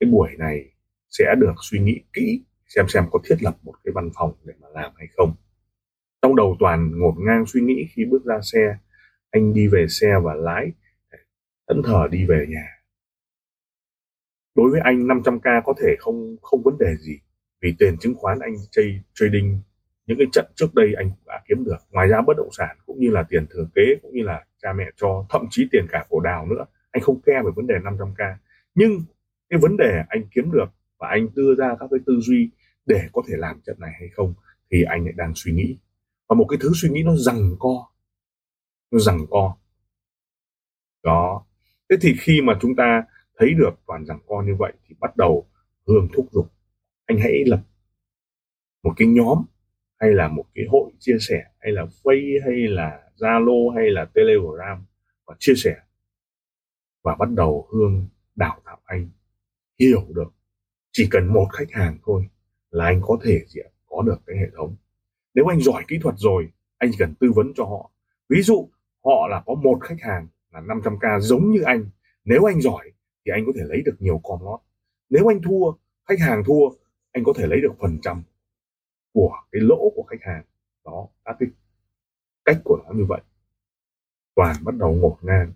cái 0.00 0.10
buổi 0.10 0.30
này 0.38 0.72
sẽ 1.10 1.34
được 1.40 1.54
suy 1.62 1.78
nghĩ 1.78 2.00
kỹ 2.12 2.42
xem 2.74 2.88
xem 2.88 3.04
có 3.10 3.18
thiết 3.24 3.36
lập 3.42 3.56
một 3.62 3.74
cái 3.84 3.92
văn 3.94 4.10
phòng 4.14 4.32
để 4.44 4.54
mà 4.60 4.68
làm 4.74 4.92
hay 4.96 5.08
không. 5.16 5.34
Trong 6.22 6.36
đầu 6.36 6.56
toàn 6.60 7.00
ngổn 7.00 7.14
ngang 7.18 7.44
suy 7.46 7.60
nghĩ 7.60 7.86
khi 7.90 8.04
bước 8.04 8.24
ra 8.24 8.40
xe, 8.42 8.76
anh 9.30 9.54
đi 9.54 9.68
về 9.68 9.86
xe 9.88 10.18
và 10.22 10.34
lái, 10.34 10.72
thẫn 11.68 11.82
thờ 11.84 12.08
đi 12.10 12.26
về 12.26 12.46
nhà. 12.48 12.68
Đối 14.54 14.70
với 14.70 14.80
anh 14.84 15.06
500k 15.06 15.62
có 15.64 15.74
thể 15.82 15.96
không 15.98 16.36
không 16.42 16.62
vấn 16.62 16.78
đề 16.78 16.96
gì, 16.96 17.18
vì 17.60 17.74
tiền 17.78 17.96
chứng 18.00 18.14
khoán 18.14 18.38
anh 18.38 18.54
chơi 18.70 19.00
trading, 19.14 19.58
những 20.06 20.18
cái 20.18 20.26
trận 20.32 20.46
trước 20.54 20.74
đây 20.74 20.94
anh 20.96 21.08
cũng 21.10 21.26
đã 21.26 21.42
kiếm 21.48 21.64
được, 21.64 21.78
ngoài 21.90 22.08
ra 22.08 22.20
bất 22.26 22.36
động 22.36 22.50
sản 22.52 22.76
cũng 22.86 23.00
như 23.00 23.10
là 23.10 23.22
tiền 23.22 23.46
thừa 23.50 23.66
kế, 23.74 23.82
cũng 24.02 24.12
như 24.14 24.22
là 24.22 24.44
cha 24.62 24.72
mẹ 24.72 24.84
cho, 24.96 25.26
thậm 25.30 25.46
chí 25.50 25.68
tiền 25.72 25.86
cả 25.90 26.06
cổ 26.08 26.20
đào 26.20 26.46
nữa, 26.46 26.64
anh 26.90 27.02
không 27.02 27.20
care 27.20 27.42
về 27.44 27.50
vấn 27.56 27.66
đề 27.66 27.74
500k 27.74 28.34
nhưng 28.74 29.02
cái 29.50 29.58
vấn 29.62 29.76
đề 29.76 30.02
anh 30.08 30.22
kiếm 30.30 30.52
được 30.52 30.66
và 30.98 31.08
anh 31.08 31.28
đưa 31.34 31.54
ra 31.54 31.76
các 31.80 31.86
cái 31.90 32.00
tư 32.06 32.20
duy 32.20 32.50
để 32.86 33.08
có 33.12 33.22
thể 33.28 33.34
làm 33.36 33.60
trận 33.60 33.80
này 33.80 33.90
hay 33.98 34.08
không 34.08 34.34
thì 34.70 34.82
anh 34.82 35.04
lại 35.04 35.14
đang 35.16 35.32
suy 35.34 35.52
nghĩ. 35.52 35.78
Và 36.28 36.34
một 36.34 36.46
cái 36.48 36.58
thứ 36.62 36.70
suy 36.74 36.88
nghĩ 36.88 37.02
nó 37.02 37.16
rằng 37.16 37.56
co, 37.58 37.90
nó 38.90 38.98
rằng 38.98 39.26
co. 39.30 39.56
Đó. 41.02 41.46
Thế 41.90 41.96
thì 42.00 42.14
khi 42.20 42.40
mà 42.42 42.58
chúng 42.60 42.76
ta 42.76 43.04
thấy 43.38 43.54
được 43.54 43.70
toàn 43.86 44.06
rằng 44.06 44.18
co 44.26 44.42
như 44.42 44.56
vậy 44.58 44.72
thì 44.86 44.96
bắt 45.00 45.16
đầu 45.16 45.48
hương 45.86 46.08
thúc 46.12 46.28
giục. 46.32 46.52
Anh 47.06 47.18
hãy 47.18 47.44
lập 47.46 47.62
một 48.82 48.92
cái 48.96 49.08
nhóm, 49.08 49.44
hay 49.98 50.10
là 50.12 50.28
một 50.28 50.44
cái 50.54 50.64
hội 50.68 50.90
chia 50.98 51.16
sẻ, 51.20 51.44
hay 51.60 51.72
là 51.72 51.82
Facebook 51.82 52.40
hay 52.44 52.68
là 52.68 53.10
Zalo, 53.16 53.74
hay 53.76 53.90
là 53.90 54.04
Telegram 54.04 54.86
và 55.26 55.36
chia 55.38 55.54
sẻ. 55.56 55.76
Và 57.02 57.16
bắt 57.18 57.28
đầu 57.30 57.68
Hương 57.72 58.08
đào 58.34 58.60
tạo 58.64 58.80
anh. 58.84 59.10
Hiểu 59.80 60.06
được. 60.08 60.32
Chỉ 60.92 61.08
cần 61.10 61.26
một 61.26 61.46
khách 61.52 61.70
hàng 61.70 61.98
thôi 62.02 62.28
là 62.72 62.84
anh 62.84 63.00
có 63.02 63.18
thể 63.24 63.44
gì 63.48 63.60
có 63.86 64.02
được 64.02 64.16
cái 64.26 64.36
hệ 64.36 64.46
thống. 64.56 64.76
Nếu 65.34 65.46
anh 65.46 65.60
giỏi 65.60 65.84
kỹ 65.88 65.98
thuật 66.02 66.14
rồi, 66.18 66.48
anh 66.78 66.90
chỉ 66.92 66.96
cần 66.98 67.14
tư 67.20 67.32
vấn 67.34 67.52
cho 67.54 67.64
họ. 67.64 67.90
Ví 68.28 68.42
dụ, 68.42 68.68
họ 69.04 69.28
là 69.30 69.42
có 69.46 69.54
một 69.54 69.78
khách 69.82 70.00
hàng 70.00 70.26
là 70.52 70.60
500k 70.60 71.20
giống 71.20 71.50
như 71.50 71.62
anh. 71.62 71.86
Nếu 72.24 72.44
anh 72.44 72.60
giỏi 72.60 72.92
thì 73.24 73.32
anh 73.34 73.44
có 73.46 73.52
thể 73.56 73.62
lấy 73.64 73.82
được 73.82 73.96
nhiều 73.98 74.20
com 74.24 74.40
lót. 74.44 74.60
Nếu 75.10 75.30
anh 75.30 75.42
thua, 75.42 75.72
khách 76.08 76.20
hàng 76.20 76.42
thua, 76.46 76.68
anh 77.12 77.24
có 77.24 77.32
thể 77.36 77.46
lấy 77.46 77.60
được 77.60 77.72
phần 77.80 77.98
trăm 78.02 78.22
của 79.12 79.32
cái 79.52 79.62
lỗ 79.62 79.92
của 79.96 80.02
khách 80.02 80.22
hàng. 80.22 80.44
Đó, 80.84 81.08
các 81.24 81.36
cái 81.40 81.48
cách 82.44 82.58
của 82.64 82.78
nó 82.84 82.92
như 82.94 83.04
vậy. 83.08 83.20
Toàn 84.34 84.56
bắt 84.64 84.74
đầu 84.76 84.92
ngổn 84.92 85.16
ngang. 85.22 85.52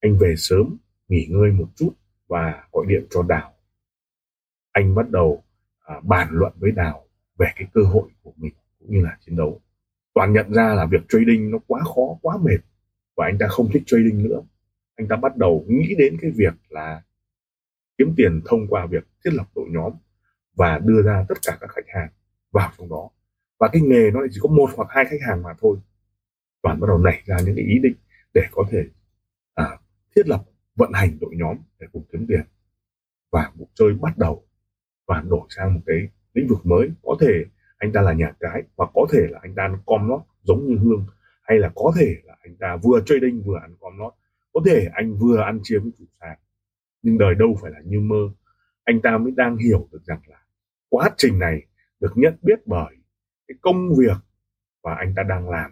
Anh 0.00 0.18
về 0.20 0.34
sớm, 0.36 0.76
nghỉ 1.08 1.26
ngơi 1.30 1.50
một 1.52 1.66
chút 1.76 1.92
và 2.26 2.68
gọi 2.72 2.86
điện 2.88 3.06
cho 3.10 3.22
đào. 3.22 3.52
Anh 4.72 4.94
bắt 4.94 5.10
đầu 5.10 5.44
à, 5.90 6.00
bàn 6.02 6.28
luận 6.30 6.52
với 6.56 6.70
đào 6.70 7.06
về 7.38 7.46
cái 7.56 7.68
cơ 7.74 7.80
hội 7.82 8.08
của 8.22 8.32
mình 8.36 8.52
cũng 8.78 8.90
như 8.90 9.02
là 9.02 9.16
chiến 9.20 9.36
đấu. 9.36 9.60
Toàn 10.14 10.32
nhận 10.32 10.52
ra 10.52 10.74
là 10.74 10.86
việc 10.86 11.00
trading 11.08 11.50
nó 11.50 11.58
quá 11.66 11.80
khó 11.84 12.18
quá 12.22 12.38
mệt 12.42 12.58
và 13.16 13.26
anh 13.26 13.38
ta 13.38 13.46
không 13.48 13.68
thích 13.72 13.82
trading 13.86 14.22
nữa. 14.22 14.40
Anh 14.96 15.08
ta 15.08 15.16
bắt 15.16 15.36
đầu 15.36 15.64
nghĩ 15.68 15.94
đến 15.98 16.16
cái 16.20 16.30
việc 16.30 16.54
là 16.68 17.02
kiếm 17.98 18.14
tiền 18.16 18.40
thông 18.44 18.66
qua 18.68 18.86
việc 18.86 19.04
thiết 19.24 19.30
lập 19.34 19.46
đội 19.54 19.68
nhóm 19.70 19.92
và 20.56 20.78
đưa 20.78 21.02
ra 21.02 21.24
tất 21.28 21.34
cả 21.46 21.58
các 21.60 21.70
khách 21.70 21.88
hàng 21.88 22.08
vào 22.52 22.72
trong 22.78 22.88
đó. 22.88 23.10
Và 23.58 23.68
cái 23.72 23.82
nghề 23.82 24.10
nó 24.10 24.20
chỉ 24.30 24.40
có 24.42 24.48
một 24.48 24.70
hoặc 24.76 24.88
hai 24.90 25.04
khách 25.04 25.20
hàng 25.28 25.42
mà 25.42 25.50
thôi. 25.60 25.76
Toàn 26.62 26.80
bắt 26.80 26.86
đầu 26.86 26.98
nảy 26.98 27.22
ra 27.26 27.36
những 27.44 27.56
cái 27.56 27.64
ý 27.64 27.78
định 27.78 27.94
để 28.34 28.42
có 28.52 28.64
thể 28.70 28.84
à, 29.54 29.78
thiết 30.16 30.28
lập 30.28 30.44
vận 30.76 30.92
hành 30.92 31.18
đội 31.20 31.30
nhóm 31.36 31.56
để 31.80 31.86
cùng 31.92 32.04
kiếm 32.12 32.26
tiền. 32.28 32.42
Và 33.32 33.52
cuộc 33.58 33.68
chơi 33.74 33.94
bắt 34.00 34.18
đầu 34.18 34.44
và 35.10 35.22
đổi 35.28 35.46
sang 35.48 35.74
một 35.74 35.80
cái 35.86 36.08
lĩnh 36.34 36.48
vực 36.48 36.66
mới. 36.66 36.90
Có 37.02 37.16
thể 37.20 37.44
anh 37.78 37.92
ta 37.92 38.00
là 38.02 38.12
nhà 38.12 38.32
cái 38.40 38.62
và 38.76 38.86
có 38.94 39.06
thể 39.12 39.26
là 39.30 39.38
anh 39.42 39.54
ta 39.54 39.62
ăn 39.62 39.76
com 39.86 40.08
lót 40.08 40.20
giống 40.42 40.66
như 40.66 40.76
hương, 40.76 41.06
hay 41.42 41.58
là 41.58 41.70
có 41.74 41.92
thể 41.96 42.16
là 42.24 42.36
anh 42.42 42.56
ta 42.56 42.76
vừa 42.82 43.00
trading 43.06 43.42
vừa 43.46 43.58
ăn 43.62 43.74
com 43.80 43.98
lót. 43.98 44.12
Có 44.52 44.60
thể 44.66 44.88
anh 44.92 45.14
vừa 45.14 45.40
ăn 45.40 45.60
chia 45.62 45.78
với 45.78 45.92
chủ 45.98 46.04
sàn, 46.20 46.38
nhưng 47.02 47.18
đời 47.18 47.34
đâu 47.34 47.58
phải 47.62 47.70
là 47.70 47.80
như 47.84 48.00
mơ. 48.00 48.30
Anh 48.84 49.00
ta 49.02 49.18
mới 49.18 49.32
đang 49.36 49.56
hiểu 49.56 49.88
được 49.92 50.04
rằng 50.04 50.20
là 50.26 50.36
quá 50.88 51.10
trình 51.16 51.38
này 51.38 51.62
được 52.00 52.12
nhận 52.14 52.34
biết 52.42 52.66
bởi 52.66 52.96
cái 53.48 53.54
công 53.60 53.94
việc 53.98 54.16
và 54.82 54.94
anh 54.94 55.12
ta 55.16 55.22
đang 55.22 55.50
làm. 55.50 55.70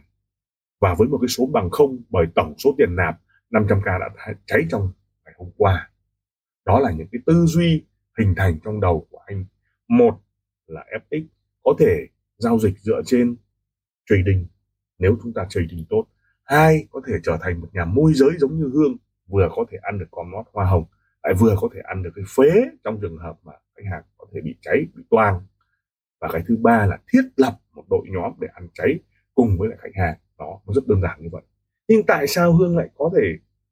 Và 0.80 0.94
với 0.98 1.08
một 1.08 1.18
cái 1.20 1.28
số 1.28 1.46
bằng 1.46 1.70
không, 1.70 1.98
bởi 2.08 2.26
tổng 2.34 2.54
số 2.58 2.74
tiền 2.78 2.96
nạp 2.96 3.20
500k 3.50 3.98
đã 3.98 4.34
cháy 4.46 4.66
trong 4.70 4.92
ngày 5.24 5.34
hôm 5.38 5.50
qua. 5.56 5.90
Đó 6.66 6.80
là 6.80 6.90
những 6.90 7.08
cái 7.12 7.20
tư 7.26 7.44
duy 7.46 7.84
hình 8.18 8.34
thành 8.36 8.58
trong 8.64 8.80
đầu 8.80 9.06
của 9.10 9.18
anh. 9.26 9.44
Một 9.88 10.20
là 10.66 10.84
FX 11.10 11.24
có 11.62 11.74
thể 11.78 12.06
giao 12.38 12.58
dịch 12.58 12.78
dựa 12.78 13.02
trên 13.06 13.36
trading, 14.06 14.46
nếu 14.98 15.16
chúng 15.22 15.32
ta 15.32 15.46
trading 15.48 15.84
tốt. 15.90 16.06
Hai 16.44 16.86
có 16.90 17.00
thể 17.06 17.14
trở 17.22 17.38
thành 17.40 17.60
một 17.60 17.68
nhà 17.72 17.84
môi 17.84 18.12
giới 18.14 18.30
giống 18.38 18.58
như 18.58 18.70
hương, 18.72 18.96
vừa 19.26 19.48
có 19.56 19.64
thể 19.70 19.78
ăn 19.82 19.98
được 19.98 20.06
con 20.10 20.30
nót 20.30 20.46
hoa 20.52 20.64
hồng, 20.64 20.84
lại 21.22 21.34
vừa 21.34 21.54
có 21.60 21.68
thể 21.74 21.80
ăn 21.84 22.02
được 22.02 22.10
cái 22.14 22.24
phế 22.36 22.68
trong 22.84 22.98
trường 23.00 23.18
hợp 23.18 23.38
mà 23.44 23.52
khách 23.76 23.82
hàng 23.90 24.02
có 24.16 24.26
thể 24.32 24.40
bị 24.40 24.54
cháy, 24.62 24.86
bị 24.94 25.02
toang. 25.10 25.46
Và 26.20 26.28
cái 26.32 26.42
thứ 26.48 26.56
ba 26.56 26.86
là 26.86 26.98
thiết 27.12 27.22
lập 27.36 27.60
một 27.72 27.84
đội 27.90 28.06
nhóm 28.10 28.32
để 28.40 28.48
ăn 28.54 28.68
cháy 28.74 28.98
cùng 29.34 29.58
với 29.58 29.68
lại 29.68 29.78
khách 29.80 29.94
hàng. 30.02 30.18
Đó, 30.38 30.60
nó 30.66 30.72
rất 30.74 30.86
đơn 30.86 31.02
giản 31.02 31.22
như 31.22 31.28
vậy. 31.32 31.42
Nhưng 31.88 32.06
tại 32.06 32.26
sao 32.26 32.52
hương 32.52 32.76
lại 32.76 32.88
có 32.98 33.10
thể 33.16 33.22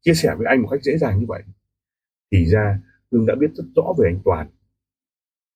chia 0.00 0.14
sẻ 0.14 0.34
với 0.38 0.46
anh 0.46 0.62
một 0.62 0.68
cách 0.70 0.82
dễ 0.82 0.98
dàng 0.98 1.18
như 1.20 1.26
vậy? 1.28 1.42
Thì 2.32 2.46
ra 2.46 2.78
hương 3.12 3.26
đã 3.26 3.34
biết 3.34 3.50
rất 3.54 3.64
rõ 3.76 3.94
về 3.98 4.08
anh 4.08 4.20
toàn. 4.24 4.48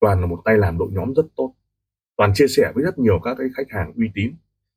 Toàn 0.01 0.21
là 0.21 0.27
một 0.27 0.43
tay 0.45 0.59
làm 0.59 0.79
đội 0.79 0.89
nhóm 0.93 1.15
rất 1.15 1.27
tốt. 1.37 1.55
Toàn 2.17 2.35
chia 2.35 2.47
sẻ 2.49 2.73
với 2.75 2.85
rất 2.85 2.99
nhiều 2.99 3.21
các 3.25 3.35
cái 3.39 3.47
khách 3.55 3.71
hàng 3.71 3.93
uy 3.97 4.11
tín. 4.15 4.35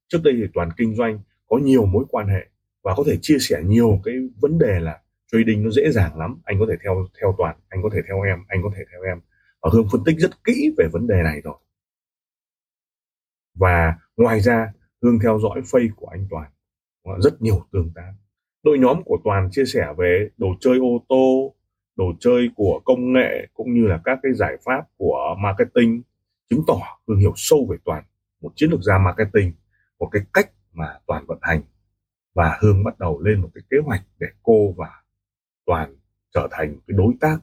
Trước 0.08 0.20
đây 0.24 0.34
thì 0.38 0.48
toàn 0.53 0.70
kinh 0.77 0.96
doanh 0.96 1.20
có 1.48 1.58
nhiều 1.58 1.86
mối 1.86 2.06
quan 2.10 2.27
hệ 2.27 2.50
và 2.84 2.94
có 2.98 3.03
thể 3.08 3.18
chia 3.22 3.38
sẻ 3.39 3.62
nhiều 3.65 4.01
cái 4.03 4.15
vấn 4.42 4.58
đề 4.58 4.80
là 4.80 5.01
trading 5.32 5.63
nó 5.63 5.70
dễ 5.70 5.92
dàng 5.92 6.18
lắm. 6.18 6.42
Anh 6.44 6.60
có 6.60 6.65
thể 6.70 6.75
theo 6.84 7.08
theo 7.22 7.36
toàn, 7.38 7.56
anh 7.70 7.84
có 7.84 7.89
thể 7.94 8.00
theo 8.08 8.22
em, 8.22 8.39
anh 8.48 8.60
có 8.63 8.72
thể 8.75 8.84
theo 8.92 9.01
em. 9.01 9.20
Và 9.62 9.70
hương 9.74 9.88
phân 9.92 10.01
tích 10.06 10.15
rất 10.20 10.44
kỹ 10.44 10.74
về 10.77 10.88
vấn 10.92 11.08
đề 11.08 11.24
này 11.24 11.42
rồi. 11.42 11.58
Và 13.56 13.96
ngoài 14.18 14.39
ra 14.39 14.74
hương 15.01 15.20
theo 15.20 15.39
dõi 15.39 15.62
face 15.62 15.89
của 15.96 16.08
anh 16.08 16.27
toàn. 16.30 16.51
Rất 17.20 17.42
nhiều 17.42 17.65
tương 17.72 17.92
tác. 17.96 18.13
Đội 18.63 18.80
nhóm 18.80 19.03
của 19.06 19.18
toàn 19.24 19.50
chia 19.51 19.65
sẻ 19.65 19.88
về 19.98 20.30
đồ 20.38 20.48
chơi 20.60 20.77
ô 20.77 21.06
tô 21.10 21.56
đồ 21.95 22.13
chơi 22.19 22.50
của 22.55 22.81
công 22.85 23.13
nghệ 23.13 23.47
cũng 23.53 23.73
như 23.73 23.88
là 23.88 24.01
các 24.03 24.19
cái 24.23 24.33
giải 24.33 24.57
pháp 24.65 24.88
của 24.97 25.35
marketing 25.39 26.01
chứng 26.50 26.63
tỏ 26.67 26.79
hương 27.07 27.19
hiểu 27.19 27.33
sâu 27.35 27.67
về 27.69 27.77
toàn, 27.85 28.03
một 28.41 28.51
chiến 28.55 28.69
lược 28.71 28.81
gia 28.81 28.97
marketing, 28.97 29.53
một 30.00 30.09
cái 30.12 30.21
cách 30.33 30.51
mà 30.73 31.00
toàn 31.07 31.25
vận 31.25 31.38
hành. 31.41 31.62
Và 32.33 32.57
hương 32.62 32.83
bắt 32.83 33.00
đầu 33.00 33.21
lên 33.21 33.41
một 33.41 33.50
cái 33.53 33.63
kế 33.69 33.77
hoạch 33.85 34.01
để 34.19 34.27
cô 34.43 34.73
và 34.77 34.89
toàn 35.65 35.95
trở 36.33 36.47
thành 36.51 36.75
cái 36.88 36.97
đối 36.97 37.13
tác 37.21 37.38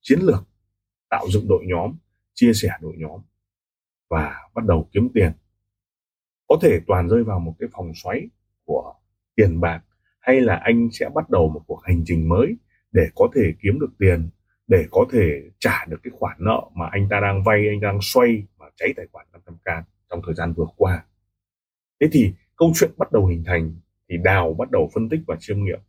chiến 0.00 0.18
lược 0.22 0.44
tạo 1.10 1.26
dựng 1.30 1.48
đội 1.48 1.64
nhóm, 1.66 1.96
chia 2.34 2.52
sẻ 2.54 2.68
đội 2.80 2.94
nhóm 2.96 3.20
và 4.10 4.34
bắt 4.54 4.64
đầu 4.64 4.88
kiếm 4.92 5.08
tiền. 5.14 5.32
Có 6.48 6.58
thể 6.62 6.80
toàn 6.86 7.08
rơi 7.08 7.24
vào 7.24 7.40
một 7.40 7.54
cái 7.58 7.68
phòng 7.72 7.92
xoáy 7.94 8.28
của 8.64 8.94
tiền 9.36 9.60
bạc 9.60 9.82
hay 10.20 10.40
là 10.40 10.56
anh 10.56 10.88
sẽ 10.92 11.08
bắt 11.14 11.30
đầu 11.30 11.48
một 11.48 11.62
cuộc 11.66 11.80
hành 11.82 12.02
trình 12.06 12.28
mới 12.28 12.56
để 12.94 13.08
có 13.14 13.28
thể 13.34 13.52
kiếm 13.62 13.78
được 13.80 13.90
tiền 13.98 14.28
để 14.66 14.86
có 14.90 15.06
thể 15.12 15.42
trả 15.58 15.84
được 15.88 15.96
cái 16.02 16.10
khoản 16.14 16.36
nợ 16.38 16.62
mà 16.74 16.86
anh 16.92 17.08
ta 17.10 17.20
đang 17.20 17.44
vay 17.44 17.68
anh 17.68 17.80
đang 17.80 17.98
xoay 18.02 18.42
mà 18.58 18.66
cháy 18.76 18.92
tài 18.96 19.06
khoản 19.12 19.26
500k 19.32 19.82
trong 20.10 20.20
thời 20.26 20.34
gian 20.34 20.52
vừa 20.52 20.66
qua. 20.76 21.04
Thế 22.00 22.08
thì 22.12 22.32
câu 22.56 22.72
chuyện 22.74 22.90
bắt 22.96 23.12
đầu 23.12 23.26
hình 23.26 23.44
thành 23.46 23.74
thì 24.08 24.16
đào 24.24 24.54
bắt 24.54 24.70
đầu 24.70 24.90
phân 24.94 25.08
tích 25.08 25.20
và 25.26 25.36
chiêm 25.40 25.64
nghiệm. 25.64 25.80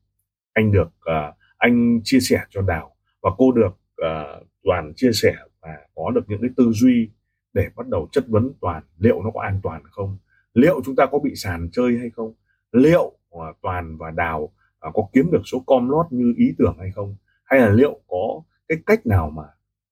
Anh 0.54 0.72
được 0.72 0.88
uh, 0.88 1.36
anh 1.58 2.02
chia 2.04 2.20
sẻ 2.20 2.42
cho 2.50 2.62
đào 2.62 2.96
và 3.22 3.32
cô 3.38 3.52
được 3.52 3.78
uh, 4.02 4.48
toàn 4.64 4.94
chia 4.96 5.12
sẻ 5.12 5.36
và 5.62 5.78
có 5.96 6.12
được 6.12 6.22
những 6.28 6.42
cái 6.42 6.50
tư 6.58 6.72
duy 6.72 7.10
để 7.54 7.70
bắt 7.76 7.88
đầu 7.88 8.08
chất 8.12 8.28
vấn 8.28 8.54
toàn 8.62 8.84
liệu 8.98 9.22
nó 9.24 9.32
có 9.32 9.42
an 9.42 9.60
toàn 9.64 9.84
không? 9.92 10.18
Liệu 10.54 10.82
chúng 10.86 10.96
ta 10.96 11.06
có 11.12 11.20
bị 11.20 11.36
sàn 11.36 11.70
chơi 11.72 11.98
hay 12.00 12.10
không? 12.10 12.34
Liệu 12.72 13.18
uh, 13.36 13.42
toàn 13.62 13.98
và 13.98 14.12
đào 14.12 14.52
có 14.94 15.08
kiếm 15.14 15.32
được 15.32 15.42
số 15.46 15.64
com 15.68 15.90
lót 15.90 16.06
như 16.10 16.34
ý 16.38 16.54
tưởng 16.58 16.76
hay 16.80 16.92
không? 16.92 17.16
Hay 17.44 17.60
là 17.60 17.70
liệu 17.70 18.00
có 18.08 18.42
cái 18.68 18.78
cách 18.86 19.06
nào 19.06 19.30
mà 19.30 19.44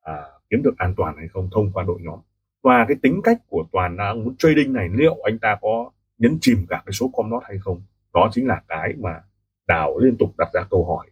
à, 0.01 0.23
kiếm 0.49 0.63
được 0.63 0.77
an 0.77 0.93
toàn 0.97 1.17
hay 1.17 1.27
không 1.27 1.49
thông 1.51 1.71
qua 1.71 1.83
đội 1.83 1.99
nhóm? 2.01 2.19
Và 2.63 2.85
cái 2.87 2.97
tính 3.01 3.21
cách 3.23 3.37
của 3.47 3.63
toàn 3.71 3.97
đang 3.97 4.23
muốn 4.23 4.35
trading 4.37 4.73
này 4.73 4.89
liệu 4.93 5.15
anh 5.23 5.39
ta 5.39 5.57
có 5.61 5.91
nhấn 6.17 6.37
chìm 6.41 6.65
cả 6.69 6.83
cái 6.85 6.93
số 6.93 7.11
com 7.13 7.31
lót 7.31 7.43
hay 7.45 7.57
không? 7.61 7.81
Đó 8.13 8.29
chính 8.31 8.47
là 8.47 8.61
cái 8.67 8.93
mà 8.99 9.21
đào 9.67 9.97
liên 9.99 10.15
tục 10.17 10.29
đặt 10.37 10.49
ra 10.53 10.61
câu 10.69 10.85
hỏi. 10.85 11.07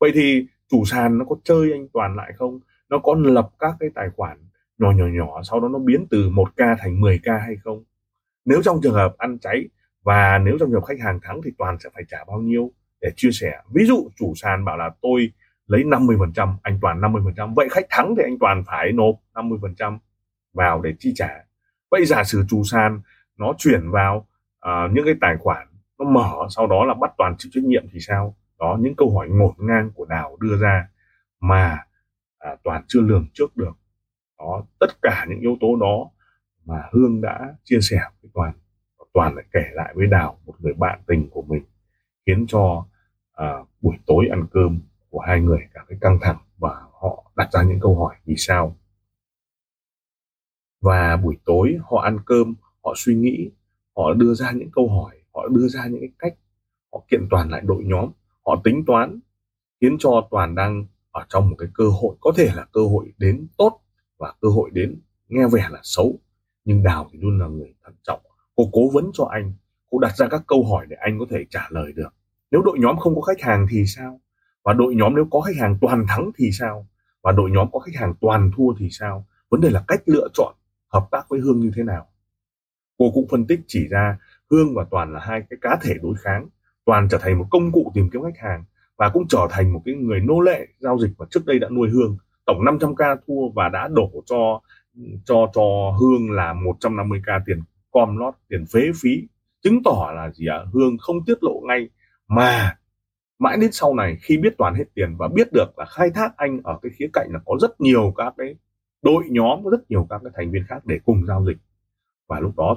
Vậy 0.00 0.10
thì 0.14 0.46
chủ 0.68 0.84
sàn 0.84 1.18
nó 1.18 1.24
có 1.24 1.36
chơi 1.44 1.72
anh 1.72 1.88
toàn 1.92 2.16
lại 2.16 2.32
không? 2.36 2.60
Nó 2.88 2.98
có 2.98 3.14
lập 3.14 3.50
các 3.58 3.76
cái 3.80 3.90
tài 3.94 4.08
khoản 4.16 4.38
nhỏ 4.78 4.90
nhỏ 4.90 5.06
nhỏ 5.06 5.42
sau 5.42 5.60
đó 5.60 5.68
nó 5.68 5.78
biến 5.78 6.06
từ 6.10 6.30
1k 6.30 6.76
thành 6.78 7.00
10k 7.00 7.40
hay 7.40 7.56
không? 7.64 7.84
Nếu 8.44 8.62
trong 8.62 8.80
trường 8.82 8.94
hợp 8.94 9.14
ăn 9.18 9.38
cháy 9.38 9.68
và 10.02 10.38
nếu 10.38 10.56
trong 10.60 10.68
trường 10.68 10.80
hợp 10.80 10.86
khách 10.86 11.00
hàng 11.00 11.20
thắng 11.22 11.40
thì 11.44 11.50
toàn 11.58 11.76
sẽ 11.78 11.90
phải 11.94 12.02
trả 12.08 12.24
bao 12.24 12.38
nhiêu? 12.40 12.70
Để 13.00 13.10
chia 13.16 13.30
sẻ. 13.32 13.52
Ví 13.74 13.84
dụ 13.84 14.10
chủ 14.16 14.32
sàn 14.36 14.64
bảo 14.64 14.76
là 14.76 14.90
tôi 15.02 15.32
lấy 15.66 15.84
50% 15.84 16.54
anh 16.62 16.78
toàn 16.82 17.00
50% 17.00 17.54
vậy 17.54 17.68
khách 17.70 17.86
thắng 17.90 18.14
thì 18.16 18.22
anh 18.22 18.38
toàn 18.40 18.64
phải 18.66 18.92
nộp 18.92 19.14
50% 19.34 19.98
vào 20.54 20.82
để 20.82 20.94
chi 20.98 21.12
trả. 21.14 21.30
Vậy 21.90 22.04
giả 22.04 22.24
sử 22.24 22.44
chủ 22.48 22.62
sàn 22.64 23.00
nó 23.38 23.52
chuyển 23.58 23.90
vào 23.90 24.26
uh, 24.66 24.92
những 24.92 25.04
cái 25.04 25.14
tài 25.20 25.36
khoản 25.36 25.66
nó 25.98 26.10
mở 26.10 26.32
sau 26.50 26.66
đó 26.66 26.84
là 26.84 26.94
bắt 26.94 27.10
toàn 27.18 27.34
chịu 27.38 27.50
trách 27.54 27.64
nhiệm 27.64 27.84
thì 27.92 28.00
sao? 28.00 28.36
Đó 28.58 28.76
những 28.80 28.94
câu 28.96 29.14
hỏi 29.16 29.28
ngổn 29.28 29.54
ngang 29.58 29.90
của 29.94 30.04
đào 30.04 30.36
đưa 30.40 30.58
ra 30.60 30.88
mà 31.40 31.78
à, 32.38 32.56
toàn 32.64 32.82
chưa 32.88 33.00
lường 33.00 33.26
trước 33.32 33.56
được. 33.56 33.72
Đó 34.38 34.62
tất 34.80 35.02
cả 35.02 35.26
những 35.28 35.40
yếu 35.40 35.56
tố 35.60 35.76
đó 35.76 36.10
mà 36.64 36.82
hương 36.92 37.20
đã 37.20 37.54
chia 37.64 37.78
sẻ 37.80 37.98
với 38.22 38.30
toàn. 38.34 38.52
Toàn 39.12 39.34
lại 39.34 39.44
kể 39.52 39.64
lại 39.72 39.92
với 39.96 40.06
đào 40.06 40.38
một 40.46 40.54
người 40.58 40.72
bạn 40.72 41.00
tình 41.06 41.28
của 41.30 41.42
mình 41.42 41.64
khiến 42.26 42.46
cho 42.48 42.86
à, 43.32 43.64
buổi 43.80 43.96
tối 44.06 44.26
ăn 44.30 44.46
cơm 44.52 44.80
của 45.10 45.20
hai 45.20 45.40
người 45.40 45.60
cảm 45.74 45.86
thấy 45.88 45.98
căng 46.00 46.18
thẳng 46.22 46.38
và 46.58 46.82
họ 47.00 47.30
đặt 47.36 47.48
ra 47.52 47.62
những 47.62 47.80
câu 47.80 47.98
hỏi 47.98 48.16
vì 48.24 48.34
sao. 48.36 48.76
Và 50.80 51.16
buổi 51.16 51.36
tối 51.44 51.78
họ 51.90 51.98
ăn 51.98 52.18
cơm 52.26 52.54
họ 52.84 52.92
suy 52.96 53.14
nghĩ 53.14 53.50
họ 53.96 54.12
đưa 54.12 54.34
ra 54.34 54.50
những 54.50 54.70
câu 54.70 54.88
hỏi 54.88 55.16
họ 55.34 55.48
đưa 55.48 55.68
ra 55.68 55.86
những 55.86 56.00
cái 56.00 56.10
cách 56.18 56.34
họ 56.92 57.04
kiện 57.08 57.26
toàn 57.30 57.50
lại 57.50 57.60
đội 57.64 57.84
nhóm 57.84 58.10
họ 58.46 58.60
tính 58.64 58.84
toán 58.86 59.20
khiến 59.80 59.96
cho 59.98 60.28
toàn 60.30 60.54
đang 60.54 60.86
ở 61.10 61.24
trong 61.28 61.50
một 61.50 61.56
cái 61.58 61.68
cơ 61.74 61.84
hội 61.88 62.16
có 62.20 62.32
thể 62.36 62.50
là 62.54 62.66
cơ 62.72 62.80
hội 62.80 63.12
đến 63.18 63.46
tốt 63.56 63.80
và 64.18 64.34
cơ 64.40 64.48
hội 64.48 64.70
đến 64.72 65.00
nghe 65.28 65.46
vẻ 65.52 65.68
là 65.70 65.80
xấu. 65.82 66.18
Nhưng 66.64 66.82
đào 66.82 67.08
thì 67.12 67.18
luôn 67.22 67.38
là 67.38 67.46
người 67.46 67.74
thận 67.84 67.94
trọng 68.02 68.20
cô 68.56 68.64
cố 68.72 68.90
vấn 68.92 69.10
cho 69.14 69.24
anh 69.24 69.52
cô 69.90 69.98
đặt 69.98 70.16
ra 70.16 70.28
các 70.30 70.42
câu 70.46 70.64
hỏi 70.64 70.86
để 70.88 70.96
anh 71.00 71.18
có 71.18 71.26
thể 71.30 71.44
trả 71.50 71.66
lời 71.70 71.92
được 71.92 72.08
nếu 72.50 72.62
đội 72.62 72.78
nhóm 72.78 72.96
không 72.96 73.14
có 73.14 73.20
khách 73.20 73.40
hàng 73.40 73.66
thì 73.70 73.86
sao? 73.86 74.20
Và 74.64 74.72
đội 74.72 74.94
nhóm 74.94 75.14
nếu 75.14 75.26
có 75.30 75.40
khách 75.40 75.56
hàng 75.60 75.78
toàn 75.80 76.04
thắng 76.08 76.30
thì 76.38 76.50
sao? 76.52 76.86
Và 77.22 77.32
đội 77.32 77.50
nhóm 77.50 77.68
có 77.72 77.78
khách 77.78 77.94
hàng 77.94 78.14
toàn 78.20 78.50
thua 78.56 78.74
thì 78.78 78.88
sao? 78.90 79.26
Vấn 79.50 79.60
đề 79.60 79.70
là 79.70 79.84
cách 79.88 80.02
lựa 80.06 80.28
chọn 80.34 80.54
hợp 80.92 81.08
tác 81.10 81.28
với 81.28 81.40
hương 81.40 81.60
như 81.60 81.72
thế 81.76 81.82
nào. 81.82 82.06
Cô 82.98 83.10
cũng 83.14 83.28
phân 83.30 83.46
tích 83.46 83.60
chỉ 83.66 83.88
ra 83.88 84.18
hương 84.50 84.74
và 84.74 84.84
toàn 84.90 85.12
là 85.12 85.20
hai 85.20 85.42
cái 85.50 85.58
cá 85.60 85.78
thể 85.82 85.94
đối 86.02 86.14
kháng. 86.20 86.48
Toàn 86.84 87.08
trở 87.10 87.18
thành 87.18 87.38
một 87.38 87.46
công 87.50 87.72
cụ 87.72 87.92
tìm 87.94 88.10
kiếm 88.12 88.22
khách 88.22 88.38
hàng 88.38 88.64
và 88.96 89.08
cũng 89.08 89.28
trở 89.28 89.46
thành 89.50 89.72
một 89.72 89.82
cái 89.84 89.94
người 89.94 90.20
nô 90.20 90.40
lệ 90.40 90.66
giao 90.78 90.98
dịch 90.98 91.10
mà 91.18 91.26
trước 91.30 91.46
đây 91.46 91.58
đã 91.58 91.68
nuôi 91.68 91.88
hương. 91.88 92.16
Tổng 92.44 92.64
500k 92.64 93.16
thua 93.26 93.48
và 93.54 93.68
đã 93.68 93.88
đổ 93.88 94.10
cho 94.26 94.60
cho 95.24 95.50
cho 95.54 95.90
hương 96.00 96.30
là 96.30 96.54
150k 96.54 97.40
tiền 97.46 97.62
com 97.92 98.16
lót 98.16 98.34
tiền 98.48 98.64
phế 98.72 98.80
phí. 99.02 99.28
Chứng 99.62 99.82
tỏ 99.84 100.12
là 100.14 100.30
gì 100.30 100.46
ạ? 100.46 100.56
À? 100.56 100.66
hương 100.72 100.98
không 100.98 101.24
tiết 101.26 101.38
lộ 101.40 101.60
ngay 101.68 101.88
mà 102.28 102.78
mãi 103.38 103.56
đến 103.60 103.72
sau 103.72 103.94
này 103.94 104.16
khi 104.22 104.38
biết 104.38 104.54
toàn 104.58 104.74
hết 104.74 104.84
tiền 104.94 105.16
và 105.18 105.28
biết 105.28 105.52
được 105.52 105.78
là 105.78 105.84
khai 105.84 106.10
thác 106.10 106.36
anh 106.36 106.60
ở 106.64 106.78
cái 106.82 106.92
khía 106.98 107.08
cạnh 107.12 107.28
là 107.32 107.40
có 107.46 107.56
rất 107.60 107.80
nhiều 107.80 108.14
các 108.16 108.34
cái 108.36 108.54
đội 109.02 109.24
nhóm 109.30 109.64
có 109.64 109.70
rất 109.70 109.90
nhiều 109.90 110.06
các 110.10 110.20
cái 110.24 110.32
thành 110.36 110.50
viên 110.50 110.64
khác 110.68 110.86
để 110.86 111.00
cùng 111.04 111.26
giao 111.26 111.44
dịch. 111.46 111.56
Và 112.28 112.40
lúc 112.40 112.56
đó 112.56 112.76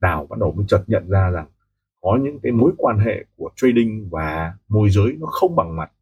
đào 0.00 0.26
bắt 0.26 0.38
đầu 0.38 0.52
mới 0.52 0.66
chợt 0.68 0.84
nhận 0.86 1.08
ra 1.08 1.30
rằng 1.30 1.46
có 2.00 2.18
những 2.22 2.38
cái 2.42 2.52
mối 2.52 2.72
quan 2.76 2.98
hệ 2.98 3.24
của 3.36 3.50
trading 3.56 4.08
và 4.10 4.54
môi 4.68 4.90
giới 4.90 5.16
nó 5.20 5.26
không 5.26 5.56
bằng 5.56 5.76
mặt. 5.76 5.92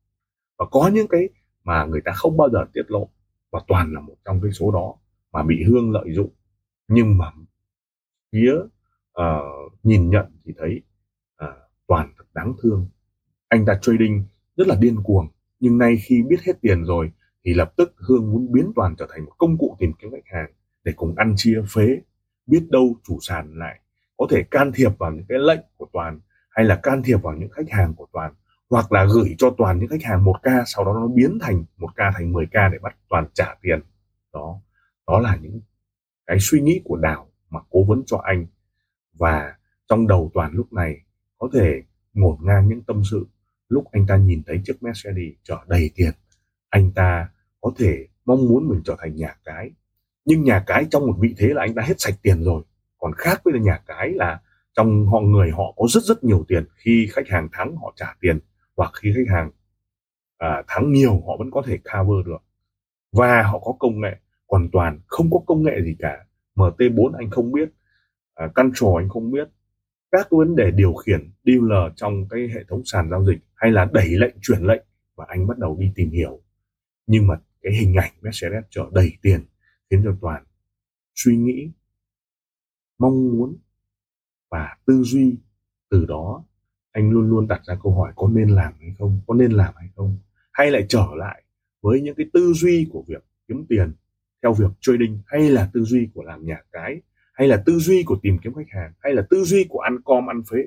Và 0.59 0.67
có 0.71 0.91
những 0.93 1.09
cái 1.09 1.29
mà 1.65 1.85
người 1.85 2.01
ta 2.05 2.13
không 2.13 2.37
bao 2.37 2.51
giờ 2.51 2.65
tiết 2.73 2.83
lộ 2.89 3.09
và 3.51 3.61
toàn 3.67 3.93
là 3.93 4.01
một 4.01 4.15
trong 4.25 4.41
cái 4.43 4.53
số 4.53 4.71
đó 4.71 4.95
mà 5.33 5.43
bị 5.43 5.65
hương 5.65 5.91
lợi 5.93 6.13
dụng. 6.13 6.31
Nhưng 6.89 7.19
mà 7.19 7.33
phía 8.33 8.55
uh, 9.21 9.73
nhìn 9.83 10.11
nhận 10.11 10.27
thì 10.45 10.53
thấy 10.59 10.83
uh, 11.45 11.49
toàn 11.87 12.13
đáng 12.35 12.55
thương. 12.63 12.89
Anh 13.49 13.67
ta 13.67 13.79
trading 13.83 14.25
rất 14.57 14.69
là 14.69 14.77
điên 14.81 14.97
cuồng, 15.05 15.29
nhưng 15.61 15.79
nay 15.79 15.97
khi 16.05 16.23
biết 16.23 16.41
hết 16.47 16.53
tiền 16.61 16.85
rồi 16.85 17.13
thì 17.45 17.55
lập 17.55 17.73
tức 17.77 17.95
hương 17.97 18.33
muốn 18.33 18.53
biến 18.53 18.73
toàn 18.77 18.95
trở 18.99 19.07
thành 19.11 19.25
một 19.25 19.33
công 19.39 19.59
cụ 19.59 19.77
tìm 19.79 19.93
kiếm 19.93 20.11
khách 20.11 20.35
hàng 20.37 20.53
để 20.85 20.93
cùng 20.97 21.15
ăn 21.17 21.35
chia 21.37 21.63
phế. 21.75 22.01
Biết 22.47 22.67
đâu 22.71 22.97
chủ 23.05 23.19
sàn 23.21 23.59
lại 23.59 23.81
có 24.17 24.27
thể 24.31 24.43
can 24.51 24.73
thiệp 24.75 24.99
vào 24.99 25.13
những 25.13 25.25
cái 25.29 25.39
lệnh 25.39 25.61
của 25.77 25.87
toàn 25.93 26.21
hay 26.51 26.65
là 26.65 26.81
can 26.83 27.03
thiệp 27.03 27.23
vào 27.23 27.35
những 27.37 27.51
khách 27.51 27.71
hàng 27.71 27.95
của 27.95 28.07
toàn, 28.13 28.35
hoặc 28.71 28.93
là 28.93 29.07
gửi 29.15 29.35
cho 29.39 29.55
toàn 29.59 29.79
những 29.79 29.89
khách 29.89 30.03
hàng 30.03 30.25
một 30.25 30.37
k 30.43 30.47
sau 30.67 30.85
đó 30.85 30.93
nó 30.93 31.07
biến 31.07 31.39
thành 31.41 31.65
một 31.77 31.89
k 31.95 31.99
thành 32.15 32.33
10 32.33 32.47
k 32.47 32.55
để 32.73 32.79
bắt 32.83 32.97
toàn 33.09 33.27
trả 33.35 33.55
tiền. 33.63 33.81
Đó 34.33 34.61
đó 35.07 35.19
là 35.19 35.37
những 35.37 35.61
cái 36.27 36.37
suy 36.41 36.61
nghĩ 36.61 36.81
của 36.85 36.97
đào 36.97 37.29
mà 37.51 37.61
cố 37.71 37.85
vấn 37.85 38.03
cho 38.07 38.21
anh. 38.25 38.47
Và 39.13 39.55
trong 39.89 40.07
đầu 40.07 40.31
toàn 40.35 40.53
lúc 40.53 40.73
này 40.73 41.01
có 41.39 41.49
thể 41.53 41.83
ngổn 42.15 42.37
ngang 42.43 42.69
những 42.69 42.83
tâm 42.83 43.03
sự. 43.11 43.27
Lúc 43.69 43.85
anh 43.93 44.07
ta 44.07 44.17
nhìn 44.17 44.43
thấy 44.47 44.61
chiếc 44.65 44.83
Mercedes 44.83 45.33
chở 45.43 45.59
đầy 45.69 45.91
tiền 45.95 46.13
anh 46.75 46.91
ta 46.95 47.29
có 47.61 47.73
thể 47.79 48.07
mong 48.25 48.49
muốn 48.49 48.69
mình 48.69 48.81
trở 48.85 48.97
thành 48.99 49.17
nhà 49.17 49.37
cái. 49.45 49.71
Nhưng 50.25 50.45
nhà 50.45 50.65
cái 50.67 50.87
trong 50.91 51.07
một 51.07 51.15
vị 51.21 51.35
thế 51.39 51.49
là 51.49 51.63
anh 51.63 51.75
ta 51.75 51.83
hết 51.83 51.95
sạch 51.99 52.15
tiền 52.23 52.43
rồi. 52.45 52.63
Còn 52.99 53.13
khác 53.17 53.41
với 53.45 53.55
là 53.55 53.61
nhà 53.61 53.81
cái 53.87 54.11
là 54.13 54.41
trong 54.77 55.07
họ 55.07 55.21
người 55.21 55.51
họ 55.51 55.73
có 55.77 55.87
rất 55.89 56.03
rất 56.03 56.25
nhiều 56.25 56.45
tiền. 56.49 56.65
Khi 56.77 57.09
khách 57.13 57.29
hàng 57.29 57.49
thắng 57.53 57.77
họ 57.77 57.93
trả 57.97 58.15
tiền. 58.21 58.39
Hoặc 58.77 58.91
khi 58.95 59.13
khách 59.17 59.35
hàng 59.35 59.51
à, 60.39 60.63
thắng 60.69 60.93
nhiều 60.93 61.23
họ 61.27 61.37
vẫn 61.39 61.51
có 61.51 61.63
thể 61.67 61.79
cover 61.79 62.27
được. 62.27 62.43
Và 63.13 63.43
họ 63.43 63.59
có 63.59 63.73
công 63.79 64.01
nghệ 64.01 64.17
hoàn 64.49 64.69
toàn 64.73 65.01
không 65.07 65.31
có 65.31 65.39
công 65.47 65.63
nghệ 65.63 65.83
gì 65.85 65.97
cả. 65.99 66.27
MT4 66.57 67.13
anh 67.19 67.31
không 67.31 67.53
biết 67.53 67.69
à, 68.35 68.49
control 68.55 69.03
anh 69.03 69.09
không 69.09 69.31
biết 69.31 69.49
các 70.17 70.27
vấn 70.31 70.57
đề 70.57 70.71
điều 70.71 70.95
khiển 70.95 71.31
dealer 71.45 71.93
trong 71.97 72.29
cái 72.29 72.49
hệ 72.55 72.65
thống 72.69 72.83
sàn 72.85 73.11
giao 73.11 73.25
dịch 73.25 73.39
hay 73.55 73.71
là 73.71 73.89
đẩy 73.93 74.09
lệnh, 74.09 74.35
chuyển 74.43 74.63
lệnh 74.63 74.83
và 75.17 75.25
anh 75.29 75.47
bắt 75.47 75.59
đầu 75.59 75.77
đi 75.81 75.93
tìm 75.95 76.11
hiểu. 76.11 76.41
Nhưng 77.07 77.27
mà 77.27 77.35
cái 77.63 77.73
hình 77.73 77.95
ảnh 77.95 78.13
Mercedes 78.23 78.65
chở 78.71 78.83
đầy 78.93 79.13
tiền, 79.23 79.41
khiến 79.91 80.01
cho 80.05 80.17
toàn 80.21 80.45
suy 81.15 81.37
nghĩ, 81.37 81.71
mong 82.99 83.39
muốn 83.39 83.57
và 84.51 84.77
tư 84.87 85.03
duy 85.03 85.37
từ 85.91 86.07
đó 86.07 86.45
anh 86.93 87.11
luôn 87.11 87.31
luôn 87.31 87.49
đặt 87.49 87.61
ra 87.65 87.75
câu 87.83 87.95
hỏi 87.95 88.13
có 88.17 88.29
nên 88.29 88.49
làm 88.49 88.73
hay 88.81 88.95
không, 88.99 89.21
có 89.27 89.35
nên 89.35 89.53
làm 89.53 89.75
hay 89.77 89.89
không? 89.97 90.19
Hay 90.53 90.71
lại 90.71 90.87
trở 90.89 91.07
lại 91.17 91.43
với 91.83 92.01
những 92.01 92.15
cái 92.15 92.27
tư 92.33 92.53
duy 92.53 92.89
của 92.93 93.05
việc 93.09 93.25
kiếm 93.49 93.67
tiền 93.69 93.93
theo 94.43 94.53
việc 94.53 94.71
trading 94.81 95.19
hay 95.27 95.51
là 95.51 95.71
tư 95.75 95.85
duy 95.85 96.09
của 96.15 96.23
làm 96.23 96.47
nhà 96.47 96.59
cái? 96.73 97.01
Hay 97.35 97.49
là 97.49 97.63
tư 97.67 97.79
duy 97.79 98.03
của 98.07 98.17
tìm 98.23 98.39
kiếm 98.43 98.55
khách 98.55 98.71
hàng 98.71 98.93
hay 99.01 99.15
là 99.15 99.23
tư 99.31 99.45
duy 99.45 99.67
của 99.69 99.79
ăn 99.79 100.03
com 100.05 100.31
ăn 100.31 100.43
phế 100.51 100.59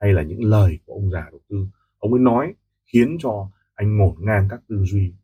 hay 0.00 0.12
là 0.12 0.22
những 0.22 0.44
lời 0.44 0.78
của 0.86 0.94
ông 0.94 1.10
già 1.10 1.26
đầu 1.30 1.40
tư. 1.48 1.66
Ông 1.98 2.12
ấy 2.12 2.20
nói 2.20 2.54
khiến 2.92 3.16
cho 3.20 3.50
anh 3.74 3.96
ngổn 3.96 4.14
ngang 4.18 4.46
các 4.50 4.60
tư 4.68 4.84
duy. 4.84 5.14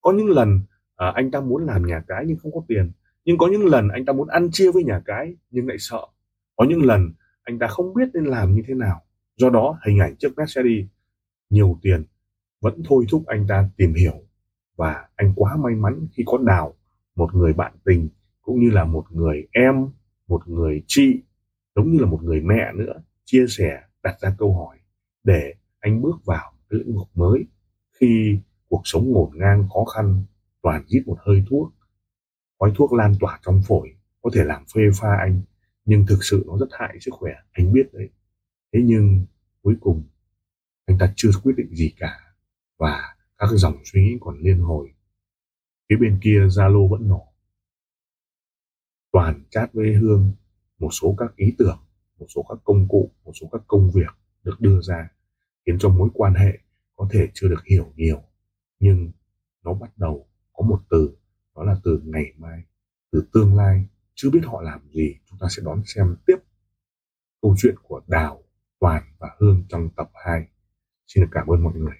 Có 0.00 0.12
những 0.12 0.28
lần 0.28 0.60
à, 0.96 1.12
anh 1.14 1.30
ta 1.30 1.40
muốn 1.40 1.66
làm 1.66 1.86
nhà 1.86 2.04
cái 2.08 2.24
nhưng 2.26 2.36
không 2.36 2.52
có 2.52 2.60
tiền 2.68 2.92
nhưng 3.24 3.38
có 3.38 3.48
những 3.48 3.66
lần 3.66 3.88
anh 3.88 4.04
ta 4.04 4.12
muốn 4.12 4.28
ăn 4.28 4.50
chia 4.50 4.72
với 4.72 4.84
nhà 4.84 5.02
cái 5.04 5.36
nhưng 5.50 5.68
lại 5.68 5.76
sợ. 5.78 6.06
Có 6.56 6.64
những 6.64 6.82
lần 6.82 7.12
anh 7.42 7.58
ta 7.58 7.66
không 7.66 7.94
biết 7.94 8.08
nên 8.14 8.24
làm 8.24 8.54
như 8.54 8.62
thế 8.66 8.74
nào. 8.74 9.02
Do 9.36 9.50
đó 9.50 9.78
hình 9.86 9.98
ảnh 9.98 10.16
chiếc 10.16 10.28
Mercedes 10.36 10.86
nhiều 11.50 11.78
tiền 11.82 12.04
vẫn 12.60 12.82
thôi 12.88 13.04
thúc 13.10 13.26
anh 13.26 13.46
ta 13.48 13.70
tìm 13.76 13.94
hiểu. 13.94 14.22
Và 14.76 15.08
anh 15.16 15.32
quá 15.36 15.56
may 15.56 15.74
mắn 15.74 16.06
khi 16.12 16.22
có 16.26 16.38
đào 16.38 16.74
một 17.16 17.34
người 17.34 17.52
bạn 17.52 17.72
tình 17.84 18.08
cũng 18.42 18.60
như 18.60 18.70
là 18.70 18.84
một 18.84 19.04
người 19.10 19.46
em 19.52 19.88
một 20.28 20.48
người 20.48 20.82
chị, 20.86 21.22
giống 21.74 21.92
như 21.92 21.98
là 21.98 22.06
một 22.06 22.22
người 22.22 22.40
mẹ 22.40 22.72
nữa, 22.74 23.02
chia 23.24 23.46
sẻ, 23.48 23.82
đặt 24.02 24.20
ra 24.20 24.34
câu 24.38 24.54
hỏi 24.54 24.78
để 25.24 25.54
anh 25.80 26.02
bước 26.02 26.24
vào 26.24 26.52
lĩnh 26.68 26.96
vực 26.96 27.08
mới 27.14 27.44
khi 28.00 28.38
cuộc 28.68 28.82
sống 28.84 29.12
ngổn 29.12 29.30
ngang 29.34 29.68
khó 29.74 29.84
khăn 29.84 30.24
toàn 30.62 30.84
hít 30.88 31.06
một 31.06 31.18
hơi 31.26 31.44
thuốc. 31.50 31.72
Khói 32.58 32.72
thuốc 32.76 32.92
lan 32.92 33.14
tỏa 33.20 33.38
trong 33.42 33.62
phổi, 33.68 33.96
có 34.22 34.30
thể 34.34 34.44
làm 34.44 34.64
phê 34.74 34.82
pha 34.94 35.08
anh, 35.20 35.42
nhưng 35.84 36.06
thực 36.06 36.18
sự 36.24 36.44
nó 36.46 36.58
rất 36.58 36.68
hại 36.70 36.96
sức 37.00 37.10
khỏe, 37.14 37.32
anh 37.52 37.72
biết 37.72 37.92
đấy. 37.92 38.08
Thế 38.72 38.80
nhưng 38.84 39.26
cuối 39.62 39.76
cùng, 39.80 40.02
anh 40.86 40.98
ta 40.98 41.12
chưa 41.16 41.30
quyết 41.42 41.52
định 41.56 41.74
gì 41.74 41.94
cả 41.98 42.34
và 42.78 43.14
các 43.38 43.48
dòng 43.50 43.76
suy 43.84 44.02
nghĩ 44.02 44.16
còn 44.20 44.38
liên 44.38 44.58
hồi. 44.58 44.92
Phía 45.88 45.96
bên 46.00 46.18
kia 46.22 46.40
zalo 46.46 46.88
vẫn 46.88 47.08
nổ 47.08 47.31
toàn 49.12 49.44
chat 49.50 49.72
với 49.72 49.94
hương, 49.94 50.32
một 50.78 50.90
số 50.92 51.14
các 51.18 51.36
ý 51.36 51.54
tưởng, 51.58 51.78
một 52.18 52.26
số 52.34 52.44
các 52.48 52.58
công 52.64 52.88
cụ, 52.88 53.10
một 53.24 53.32
số 53.40 53.48
các 53.52 53.62
công 53.66 53.90
việc 53.94 54.14
được 54.42 54.60
đưa 54.60 54.80
ra, 54.80 55.08
khiến 55.66 55.78
cho 55.78 55.88
mối 55.88 56.08
quan 56.14 56.34
hệ 56.34 56.58
có 56.96 57.08
thể 57.10 57.28
chưa 57.34 57.48
được 57.48 57.64
hiểu 57.64 57.92
nhiều. 57.96 58.22
Nhưng 58.78 59.12
nó 59.64 59.74
bắt 59.74 59.98
đầu 59.98 60.28
có 60.52 60.66
một 60.66 60.80
từ, 60.90 61.16
đó 61.56 61.64
là 61.64 61.76
từ 61.84 62.00
ngày 62.04 62.32
mai, 62.36 62.62
từ 63.12 63.24
tương 63.32 63.56
lai. 63.56 63.86
Chưa 64.14 64.30
biết 64.30 64.40
họ 64.44 64.62
làm 64.62 64.80
gì, 64.92 65.14
chúng 65.26 65.38
ta 65.38 65.46
sẽ 65.50 65.62
đón 65.64 65.82
xem 65.86 66.16
tiếp 66.26 66.36
câu 67.42 67.54
chuyện 67.58 67.74
của 67.82 68.02
đào, 68.06 68.42
toàn 68.80 69.02
và 69.18 69.36
hương 69.38 69.64
trong 69.68 69.88
tập 69.96 70.10
2 70.24 70.48
xin 71.06 71.24
được 71.24 71.28
cảm 71.32 71.46
ơn 71.46 71.62
mọi 71.64 71.74
người. 71.74 71.96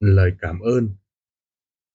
Lời 0.00 0.30
cảm 0.40 0.60
ơn 0.60 0.94